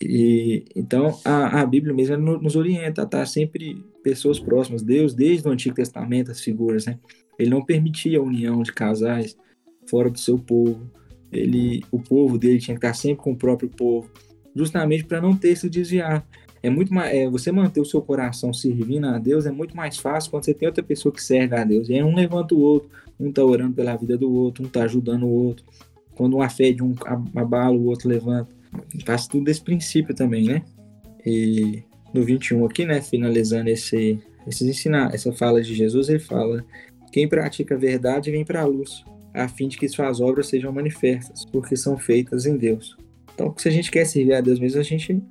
E, 0.00 0.64
então 0.74 1.18
a, 1.24 1.60
a 1.60 1.66
Bíblia 1.66 1.94
mesmo 1.94 2.38
nos 2.38 2.56
orienta 2.56 3.02
a 3.02 3.04
estar 3.04 3.26
sempre 3.26 3.82
pessoas 4.02 4.38
próximas. 4.38 4.82
Deus, 4.82 5.14
desde 5.14 5.48
o 5.48 5.50
Antigo 5.50 5.74
Testamento, 5.74 6.30
as 6.30 6.40
figuras, 6.40 6.86
né? 6.86 6.98
Ele 7.38 7.50
não 7.50 7.64
permitia 7.64 8.18
a 8.18 8.22
união 8.22 8.62
de 8.62 8.72
casais 8.72 9.36
fora 9.88 10.10
do 10.10 10.18
seu 10.18 10.38
povo. 10.38 10.90
Ele, 11.30 11.84
o 11.90 12.00
povo 12.00 12.38
dele 12.38 12.58
tinha 12.58 12.74
que 12.74 12.84
estar 12.84 12.94
sempre 12.94 13.22
com 13.22 13.32
o 13.32 13.36
próprio 13.36 13.68
povo, 13.68 14.10
justamente 14.54 15.04
para 15.04 15.20
não 15.20 15.36
ter 15.36 15.56
se 15.56 15.68
desviar. 15.68 16.26
É 16.62 16.70
muito 16.70 16.92
mais, 16.92 17.14
é, 17.14 17.28
você 17.28 17.52
manter 17.52 17.80
o 17.80 17.84
seu 17.84 18.00
coração 18.00 18.52
servindo 18.52 19.06
a 19.06 19.18
Deus 19.18 19.46
é 19.46 19.50
muito 19.50 19.76
mais 19.76 19.98
fácil 19.98 20.30
quando 20.30 20.44
você 20.44 20.54
tem 20.54 20.66
outra 20.66 20.82
pessoa 20.82 21.12
que 21.12 21.22
serve 21.22 21.54
a 21.54 21.62
Deus. 21.62 21.88
E 21.88 21.94
aí 21.94 22.02
um 22.02 22.14
levanta 22.14 22.54
o 22.54 22.58
outro, 22.58 22.88
um 23.20 23.30
tá 23.30 23.44
orando 23.44 23.74
pela 23.74 23.96
vida 23.96 24.16
do 24.16 24.32
outro, 24.32 24.64
um 24.64 24.68
tá 24.68 24.82
ajudando 24.82 25.24
o 25.24 25.30
outro. 25.30 25.64
Quando 26.14 26.36
uma 26.36 26.48
fé 26.48 26.72
de 26.72 26.82
um 26.82 26.94
abala, 27.34 27.76
o 27.76 27.84
outro 27.86 28.08
levanta. 28.08 28.55
Faz 29.04 29.26
tudo 29.26 29.44
desse 29.44 29.62
princípio 29.62 30.14
também, 30.14 30.44
né? 30.44 30.62
E 31.24 31.82
no 32.12 32.24
21 32.24 32.64
aqui, 32.64 32.84
né, 32.84 33.00
finalizando 33.00 33.68
esse, 33.68 34.18
esse 34.46 34.68
ensinar, 34.68 35.14
essa 35.14 35.32
fala 35.32 35.60
de 35.60 35.74
Jesus, 35.74 36.08
ele 36.08 36.18
fala: 36.18 36.64
quem 37.12 37.28
pratica 37.28 37.74
a 37.74 37.78
verdade 37.78 38.30
vem 38.30 38.44
para 38.44 38.60
a 38.60 38.64
luz, 38.64 39.04
a 39.34 39.48
fim 39.48 39.68
de 39.68 39.76
que 39.76 39.88
suas 39.88 40.20
obras 40.20 40.46
sejam 40.46 40.72
manifestas, 40.72 41.44
porque 41.46 41.76
são 41.76 41.98
feitas 41.98 42.46
em 42.46 42.56
Deus. 42.56 42.96
Então, 43.34 43.54
se 43.56 43.68
a 43.68 43.70
gente 43.70 43.90
quer 43.90 44.06
servir 44.06 44.34
a 44.34 44.40
Deus 44.40 44.58
mesmo, 44.58 44.80
a 44.80 44.84
gente 44.84 45.22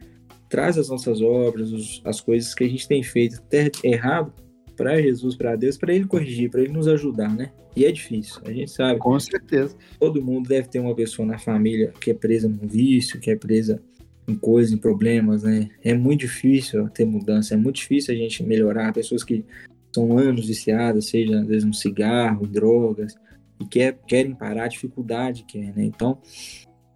traz 0.48 0.78
as 0.78 0.90
nossas 0.90 1.22
obras, 1.22 2.02
as 2.04 2.22
coisas 2.22 2.54
que 2.54 2.64
a 2.64 2.70
gente 2.70 2.88
tem 2.88 3.02
feito 3.02 3.38
até 3.38 3.72
errado 3.84 4.32
para 4.76 5.02
Jesus, 5.02 5.36
para 5.36 5.56
Deus, 5.56 5.78
para 5.78 5.94
Ele 5.94 6.06
corrigir, 6.06 6.50
para 6.50 6.62
Ele 6.62 6.74
nos 6.74 6.88
ajudar, 6.88 7.34
né? 7.34 7.52
E 7.76 7.86
é 7.86 7.92
difícil, 7.92 8.42
a 8.46 8.52
gente 8.52 8.72
sabe. 8.72 9.00
Com 9.00 9.20
certeza. 9.20 9.76
Todo 10.00 10.22
mundo 10.22 10.48
deve 10.48 10.68
ter 10.68 10.80
uma 10.80 10.96
pessoa 10.96 11.26
na 11.26 11.38
família 11.38 11.94
que 12.00 12.12
é 12.12 12.14
presa 12.14 12.48
num 12.48 12.68
vício, 12.68 13.20
que 13.20 13.32
é 13.32 13.36
presa 13.36 13.82
em 14.28 14.36
coisas, 14.36 14.74
em 14.74 14.78
problemas, 14.78 15.44
né? 15.44 15.70
É 15.84 15.94
muito 15.94 16.22
difícil 16.22 16.90
ter 16.90 17.06
mudança, 17.06 17.54
é 17.54 17.58
muito 17.58 17.76
difícil 17.76 18.14
a 18.14 18.18
gente 18.18 18.44
melhorar. 18.44 18.94
Pessoas 18.94 19.24
que 19.24 19.46
são 19.94 20.18
anos 20.18 20.48
viciadas, 20.48 21.06
seja 21.06 21.40
às 21.40 21.48
vezes 21.48 21.64
um 21.64 21.74
cigarro, 21.74 22.46
em 22.46 22.52
drogas, 22.52 23.16
e 23.60 23.66
quer, 23.66 23.98
querem 24.08 24.36
parar, 24.36 24.66
a 24.66 24.70
dificuldade 24.70 25.46
que 25.48 25.58
é, 25.60 25.72
né? 25.72 25.86
Então, 25.86 26.20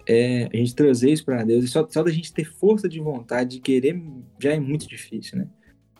é, 0.07 0.49
a 0.51 0.57
gente 0.57 0.75
trazer 0.75 1.11
isso 1.11 1.23
para 1.23 1.43
Deus, 1.43 1.63
e 1.63 1.67
só, 1.67 1.87
só 1.89 2.03
da 2.03 2.11
gente 2.11 2.33
ter 2.33 2.45
força 2.45 2.89
de 2.89 2.99
vontade 2.99 3.51
de 3.51 3.59
querer 3.61 4.01
já 4.41 4.53
é 4.53 4.59
muito 4.59 4.87
difícil, 4.87 5.37
né? 5.37 5.47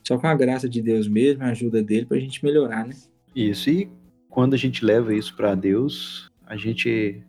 Só 0.09 0.17
com 0.17 0.25
a 0.25 0.33
graça 0.33 0.67
de 0.67 0.81
Deus 0.81 1.07
mesmo, 1.07 1.43
a 1.43 1.49
ajuda 1.49 1.83
dele, 1.83 2.07
para 2.07 2.17
a 2.17 2.19
gente 2.19 2.43
melhorar, 2.43 2.83
né? 2.83 2.95
Isso, 3.35 3.69
e 3.69 3.87
quando 4.27 4.55
a 4.55 4.57
gente 4.57 4.83
leva 4.83 5.13
isso 5.13 5.37
para 5.37 5.53
Deus, 5.53 6.27
a 6.47 6.57
gente 6.57 7.21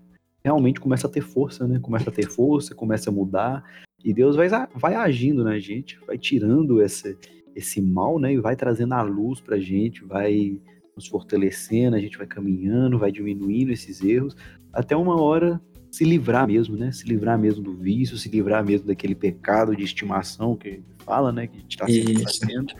realmente 0.43 0.81
começa 0.81 1.07
a 1.07 1.11
ter 1.11 1.21
força, 1.21 1.69
né? 1.69 1.79
Começa 1.79 2.09
a 2.09 2.13
ter 2.13 2.27
força, 2.27 2.75
começa 2.75 3.11
a 3.11 3.13
mudar, 3.13 3.63
e 4.03 4.15
Deus 4.15 4.35
vai, 4.35 4.49
vai 4.75 4.95
agindo 4.95 5.45
na 5.45 5.59
gente, 5.59 5.99
vai 6.07 6.17
tirando 6.17 6.81
esse 6.81 7.83
mal, 7.83 8.19
né? 8.19 8.33
E 8.33 8.41
vai 8.41 8.57
trazendo 8.57 8.95
a 8.95 9.03
luz 9.03 9.43
pra 9.43 9.59
gente, 9.59 10.03
vai 10.03 10.59
nos 10.97 11.07
fortalecendo, 11.07 11.97
a 11.97 12.01
gente 12.01 12.17
vai 12.17 12.27
caminhando, 12.27 12.99
vai 12.99 13.13
diminuindo 13.13 13.73
esses 13.73 14.03
erros, 14.03 14.35
até 14.73 14.97
uma 14.97 15.21
hora 15.21 15.61
se 15.91 16.05
livrar 16.05 16.47
mesmo, 16.47 16.77
né? 16.77 16.93
Se 16.93 17.07
livrar 17.07 17.39
mesmo 17.39 17.63
do 17.63 17.75
vício, 17.75 18.17
se 18.17 18.29
livrar 18.29 18.65
mesmo 18.65 18.87
daquele 18.87 19.15
pecado 19.15 19.75
de 19.75 19.83
estimação 19.83 20.57
que 20.57 20.83
fala, 21.05 21.33
né? 21.33 21.47
Que 21.47 21.57
a 21.57 21.61
gente 21.61 21.73
está 21.73 21.87
sempre 21.87 22.23
fazendo. 22.23 22.75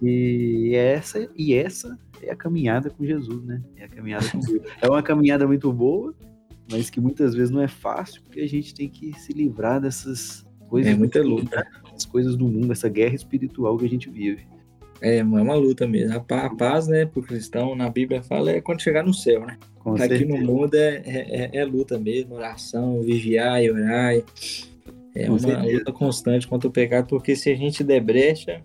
E 0.00 0.72
essa, 0.74 1.28
e 1.36 1.52
essa 1.54 1.98
é 2.22 2.30
a 2.30 2.36
caminhada 2.36 2.90
com 2.90 3.04
Jesus, 3.04 3.44
né? 3.44 3.60
É 3.76 3.84
a 3.84 3.88
caminhada 3.88 4.28
com 4.30 4.38
Deus. 4.38 4.62
É 4.80 4.88
uma 4.88 5.02
caminhada 5.02 5.46
muito 5.46 5.72
boa, 5.72 6.14
mas 6.70 6.88
que 6.88 7.00
muitas 7.00 7.34
vezes 7.34 7.50
não 7.50 7.60
é 7.60 7.68
fácil, 7.68 8.22
porque 8.22 8.40
a 8.40 8.48
gente 8.48 8.74
tem 8.74 8.88
que 8.88 9.12
se 9.18 9.32
livrar 9.32 9.80
dessas 9.80 10.46
coisas. 10.68 10.92
É 10.92 10.96
muita 10.96 11.20
luta. 11.20 11.66
As 11.94 12.04
coisas 12.04 12.36
do 12.36 12.46
mundo, 12.46 12.72
essa 12.72 12.88
guerra 12.88 13.14
espiritual 13.14 13.76
que 13.76 13.86
a 13.86 13.88
gente 13.88 14.08
vive. 14.08 14.46
É, 15.00 15.18
é 15.18 15.24
uma 15.24 15.54
luta 15.54 15.86
mesmo. 15.86 16.16
A 16.16 16.50
paz, 16.50 16.86
né, 16.86 17.06
pro 17.06 17.22
cristão, 17.22 17.74
na 17.74 17.88
Bíblia 17.88 18.22
fala, 18.22 18.50
é 18.50 18.60
quando 18.60 18.82
chegar 18.82 19.04
no 19.04 19.14
céu, 19.14 19.46
né? 19.46 19.58
Com 19.90 20.02
Aqui 20.02 20.08
certeza. 20.18 20.26
no 20.26 20.38
mundo 20.38 20.74
é, 20.74 21.02
é, 21.04 21.50
é, 21.52 21.58
é, 21.58 21.64
luta 21.64 21.98
mesmo, 21.98 22.34
oração, 22.34 23.00
vigiar 23.02 23.62
e 23.62 23.70
orar. 23.70 24.14
É 25.14 25.24
Com 25.24 25.32
uma 25.32 25.38
certeza. 25.38 25.78
luta 25.78 25.92
constante 25.92 26.46
contra 26.46 26.68
o 26.68 26.72
pecado, 26.72 27.06
porque 27.08 27.34
se 27.34 27.50
a 27.50 27.56
gente 27.56 27.82
der 27.82 28.00
brecha, 28.00 28.62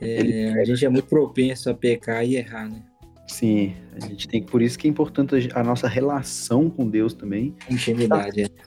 é, 0.00 0.52
a 0.60 0.64
gente 0.64 0.84
é 0.84 0.88
muito 0.88 1.08
propenso 1.08 1.70
a 1.70 1.74
pecar 1.74 2.24
e 2.24 2.36
errar, 2.36 2.68
né? 2.68 2.82
Sim, 3.26 3.74
a 3.92 4.06
gente 4.06 4.28
tem 4.28 4.42
por 4.42 4.62
isso 4.62 4.78
que 4.78 4.86
é 4.86 4.90
importante 4.90 5.48
a 5.52 5.64
nossa 5.64 5.88
relação 5.88 6.70
com 6.70 6.88
Deus 6.88 7.12
também. 7.12 7.54
Intimidade, 7.68 8.48
tá, 8.48 8.62
é. 8.62 8.66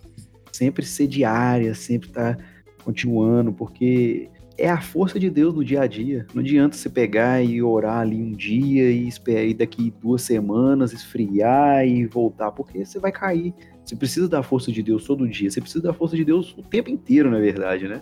Sempre 0.51 0.85
ser 0.85 1.07
diária, 1.07 1.73
sempre 1.73 2.09
estar 2.09 2.35
tá 2.35 2.43
continuando, 2.83 3.53
porque 3.53 4.29
é 4.59 4.69
a 4.69 4.81
força 4.81 5.19
de 5.19 5.29
Deus 5.29 5.55
no 5.55 5.63
dia 5.63 5.81
a 5.81 5.87
dia. 5.87 6.27
Não 6.33 6.41
adianta 6.41 6.75
você 6.75 6.89
pegar 6.89 7.41
e 7.41 7.61
orar 7.61 7.99
ali 7.99 8.21
um 8.21 8.31
dia 8.31 8.91
e 8.91 9.07
esperar 9.07 9.53
daqui 9.53 9.93
duas 10.01 10.21
semanas 10.21 10.93
esfriar 10.93 11.87
e 11.87 12.05
voltar, 12.05 12.51
porque 12.51 12.85
você 12.85 12.99
vai 12.99 13.11
cair. 13.11 13.53
Você 13.83 13.95
precisa 13.95 14.27
da 14.27 14.43
força 14.43 14.71
de 14.71 14.83
Deus 14.83 15.05
todo 15.05 15.27
dia. 15.27 15.49
Você 15.49 15.61
precisa 15.61 15.83
da 15.83 15.93
força 15.93 16.15
de 16.15 16.25
Deus 16.25 16.55
o 16.57 16.61
tempo 16.61 16.89
inteiro, 16.89 17.31
na 17.31 17.39
verdade, 17.39 17.87
né? 17.87 18.01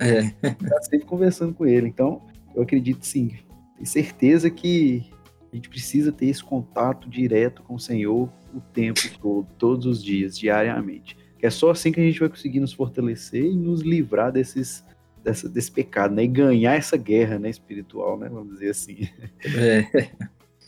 É. 0.00 0.30
Tá 0.50 0.82
sempre 0.82 1.06
conversando 1.06 1.54
com 1.54 1.66
ele. 1.66 1.86
Então, 1.88 2.22
eu 2.54 2.62
acredito 2.62 3.04
sim. 3.04 3.36
Tenho 3.74 3.86
certeza 3.86 4.50
que 4.50 5.04
a 5.52 5.56
gente 5.56 5.68
precisa 5.68 6.10
ter 6.10 6.26
esse 6.26 6.42
contato 6.42 7.08
direto 7.08 7.62
com 7.62 7.74
o 7.74 7.80
Senhor 7.80 8.28
o 8.54 8.60
tempo 8.60 9.00
todo, 9.20 9.46
todos 9.58 9.86
os 9.86 10.02
dias, 10.02 10.38
diariamente. 10.38 11.16
É 11.40 11.50
só 11.50 11.70
assim 11.70 11.92
que 11.92 12.00
a 12.00 12.02
gente 12.02 12.18
vai 12.18 12.28
conseguir 12.28 12.60
nos 12.60 12.72
fortalecer 12.72 13.44
e 13.44 13.56
nos 13.56 13.82
livrar 13.82 14.32
desses, 14.32 14.84
dessa, 15.22 15.48
desse 15.48 15.70
pecado, 15.70 16.14
né? 16.14 16.24
E 16.24 16.28
ganhar 16.28 16.76
essa 16.76 16.96
guerra 16.96 17.38
né, 17.38 17.50
espiritual, 17.50 18.18
né? 18.18 18.28
Vamos 18.28 18.54
dizer 18.54 18.70
assim. 18.70 19.08
É. 19.56 20.10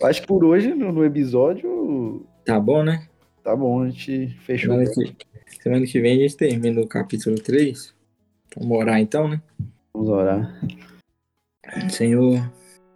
Acho 0.02 0.22
que 0.22 0.26
por 0.26 0.44
hoje, 0.44 0.74
no, 0.74 0.92
no 0.92 1.04
episódio. 1.04 2.26
Tá 2.44 2.58
bom, 2.58 2.82
né? 2.82 3.06
Tá 3.42 3.54
bom, 3.54 3.82
a 3.82 3.90
gente 3.90 4.28
fechou. 4.44 4.74
Semana 4.74 4.90
que, 4.90 5.16
semana 5.62 5.86
que 5.86 6.00
vem 6.00 6.18
a 6.18 6.22
gente 6.22 6.36
termina 6.36 6.80
o 6.80 6.86
capítulo 6.86 7.36
3. 7.36 7.94
Vamos 8.56 8.78
orar 8.78 9.00
então, 9.00 9.28
né? 9.28 9.42
Vamos 9.92 10.08
orar. 10.08 10.60
Senhor, 11.90 12.50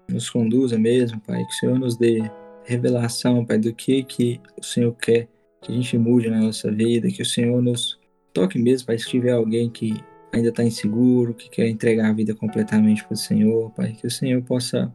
nos 0.09 0.31
conduza 0.31 0.79
mesmo, 0.79 1.21
Pai. 1.21 1.45
Que 1.45 1.51
o 1.51 1.59
Senhor 1.59 1.79
nos 1.79 1.97
dê 1.97 2.23
revelação, 2.64 3.45
Pai, 3.45 3.59
do 3.59 3.73
que, 3.75 4.03
que 4.03 4.40
o 4.59 4.64
Senhor 4.64 4.93
quer 4.95 5.29
que 5.61 5.73
a 5.73 5.75
gente 5.75 5.97
mude 5.97 6.29
na 6.29 6.40
nossa 6.40 6.71
vida. 6.71 7.09
Que 7.09 7.23
o 7.23 7.27
Senhor 7.27 7.62
nos 7.62 7.99
toque 8.33 8.59
mesmo, 8.59 8.87
Pai, 8.87 8.99
se 8.99 9.09
tiver 9.09 9.33
alguém 9.33 9.71
que 9.71 9.95
ainda 10.35 10.49
está 10.49 10.64
inseguro, 10.64 11.35
que 11.35 11.49
quer 11.49 11.68
entregar 11.68 12.11
a 12.11 12.12
vida 12.12 12.35
completamente 12.35 13.05
para 13.05 13.14
o 13.14 13.16
Senhor, 13.16 13.70
Pai. 13.70 13.92
Que 13.92 14.07
o 14.07 14.11
Senhor 14.11 14.42
possa 14.42 14.92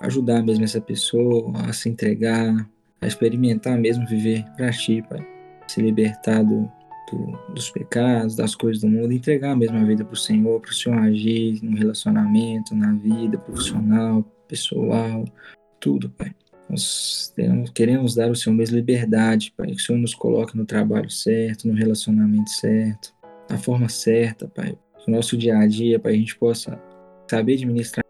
ajudar 0.00 0.42
mesmo 0.42 0.64
essa 0.64 0.80
pessoa 0.80 1.52
a 1.68 1.72
se 1.72 1.88
entregar, 1.88 2.68
a 3.00 3.06
experimentar 3.06 3.78
mesmo 3.78 4.06
viver 4.06 4.44
para 4.56 4.70
Ti, 4.72 5.02
Pai. 5.08 5.24
Se 5.68 5.80
libertar 5.80 6.42
do, 6.42 6.68
do, 7.10 7.38
dos 7.54 7.70
pecados, 7.70 8.34
das 8.34 8.54
coisas 8.54 8.82
do 8.82 8.88
mundo, 8.88 9.12
entregar 9.12 9.56
mesmo 9.56 9.78
a 9.78 9.84
vida 9.84 10.04
para 10.04 10.14
o 10.14 10.16
Senhor, 10.16 10.60
para 10.60 10.70
o 10.70 10.74
Senhor 10.74 10.98
agir 10.98 11.62
no 11.62 11.76
relacionamento, 11.76 12.74
na 12.74 12.92
vida 12.92 13.38
profissional, 13.38 14.24
pessoal, 14.48 15.24
tudo, 15.78 16.10
Pai. 16.10 16.34
Nós 16.68 17.32
queremos 17.74 18.14
dar 18.14 18.28
ao 18.28 18.34
Senhor 18.34 18.56
mesmo 18.56 18.76
liberdade, 18.76 19.52
Pai, 19.56 19.68
que 19.68 19.74
o 19.74 19.80
Senhor 19.80 19.98
nos 19.98 20.14
coloque 20.14 20.56
no 20.56 20.64
trabalho 20.64 21.10
certo, 21.10 21.68
no 21.68 21.74
relacionamento 21.74 22.50
certo, 22.50 23.12
da 23.50 23.58
forma 23.58 23.88
certa, 23.88 24.48
Pai. 24.48 24.78
Que 24.98 25.10
o 25.10 25.14
nosso 25.14 25.36
dia 25.36 25.58
a 25.58 25.66
dia, 25.66 25.98
Pai, 25.98 26.12
a 26.12 26.16
gente 26.16 26.36
possa 26.36 26.80
saber 27.28 27.54
administrar, 27.54 28.04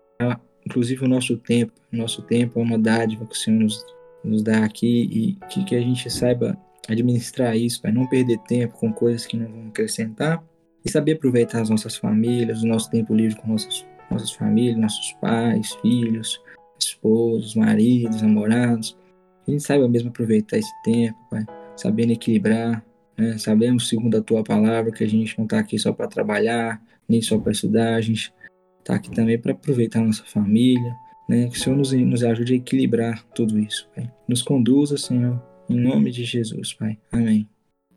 inclusive 0.64 1.04
o 1.04 1.08
nosso 1.08 1.36
tempo. 1.36 1.72
O 1.92 1.96
nosso 1.96 2.22
tempo 2.22 2.60
é 2.60 2.62
uma 2.62 2.78
dádiva 2.78 3.26
que 3.26 3.34
o 3.34 3.38
Senhor 3.38 3.58
nos, 3.58 3.84
nos 4.22 4.42
dá 4.42 4.64
aqui 4.64 5.08
e 5.10 5.46
que, 5.46 5.64
que 5.64 5.74
a 5.74 5.80
gente 5.80 6.08
saiba 6.10 6.56
administrar 6.88 7.56
isso, 7.56 7.80
Pai, 7.80 7.92
não 7.92 8.06
perder 8.06 8.38
tempo 8.40 8.74
com 8.78 8.92
coisas 8.92 9.26
que 9.26 9.36
não 9.36 9.50
vão 9.50 9.68
acrescentar 9.68 10.42
e 10.84 10.90
saber 10.90 11.12
aproveitar 11.12 11.62
as 11.62 11.70
nossas 11.70 11.96
famílias, 11.96 12.62
o 12.62 12.66
nosso 12.66 12.90
tempo 12.90 13.14
livre 13.14 13.36
com 13.40 13.48
nossas, 13.48 13.86
nossas 14.10 14.32
famílias, 14.32 14.76
nossos 14.76 15.12
pais, 15.20 15.72
filhos, 15.76 16.40
esposos, 16.78 17.54
maridos, 17.54 18.22
namorados. 18.22 18.98
A 19.46 19.50
gente 19.50 19.62
saiba 19.62 19.88
mesmo 19.88 20.08
aproveitar 20.08 20.58
esse 20.58 20.82
tempo, 20.82 21.18
Pai, 21.30 21.44
sabendo 21.76 22.12
equilibrar, 22.12 22.84
né? 23.20 23.36
Sabemos, 23.36 23.88
segundo 23.88 24.16
a 24.16 24.22
Tua 24.22 24.42
palavra, 24.42 24.90
que 24.90 25.04
a 25.04 25.06
gente 25.06 25.36
não 25.36 25.44
está 25.44 25.58
aqui 25.58 25.78
só 25.78 25.92
para 25.92 26.08
trabalhar, 26.08 26.82
nem 27.06 27.20
só 27.20 27.38
para 27.38 27.52
estudar, 27.52 27.94
a 27.94 28.00
gente 28.00 28.32
está 28.78 28.94
aqui 28.94 29.10
também 29.10 29.38
para 29.38 29.52
aproveitar 29.52 30.00
a 30.00 30.04
nossa 30.04 30.24
família, 30.24 30.94
né? 31.28 31.48
Que 31.48 31.56
o 31.56 31.60
Senhor 31.60 31.76
nos, 31.76 31.92
nos 31.92 32.24
ajude 32.24 32.54
a 32.54 32.56
equilibrar 32.56 33.22
tudo 33.34 33.58
isso, 33.58 33.88
Pai. 33.94 34.10
Nos 34.26 34.42
conduza, 34.42 34.96
Senhor, 34.96 35.40
em 35.68 35.78
nome 35.78 36.10
de 36.10 36.24
Jesus, 36.24 36.72
Pai. 36.72 36.98
Amém. 37.12 37.46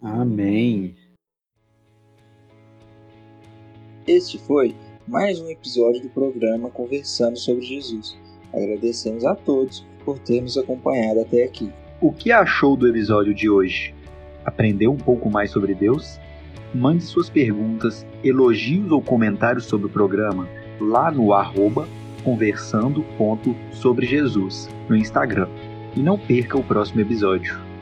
Amém. 0.01 0.93
Este 4.05 4.37
foi 4.37 4.75
mais 5.07 5.39
um 5.39 5.49
episódio 5.49 6.01
do 6.01 6.09
programa 6.09 6.69
Conversando 6.69 7.37
sobre 7.37 7.61
Jesus. 7.61 8.19
Agradecemos 8.53 9.23
a 9.23 9.33
todos 9.33 9.85
por 10.03 10.19
ter 10.19 10.41
nos 10.41 10.57
acompanhado 10.57 11.21
até 11.21 11.45
aqui. 11.45 11.71
O 12.01 12.11
que 12.11 12.29
achou 12.29 12.75
do 12.75 12.89
episódio 12.89 13.33
de 13.33 13.49
hoje? 13.49 13.95
Aprendeu 14.45 14.91
um 14.91 14.97
pouco 14.97 15.29
mais 15.29 15.51
sobre 15.51 15.73
Deus? 15.73 16.19
Mande 16.73 17.03
suas 17.03 17.29
perguntas, 17.29 18.05
elogios 18.23 18.91
ou 18.91 19.01
comentários 19.01 19.65
sobre 19.65 19.87
o 19.87 19.89
programa 19.89 20.47
lá 20.79 21.11
no 21.11 21.33
arroba 21.33 21.87
no 24.89 24.95
Instagram. 24.95 25.47
E 25.95 25.99
não 25.99 26.17
perca 26.17 26.57
o 26.57 26.63
próximo 26.63 27.01
episódio. 27.01 27.72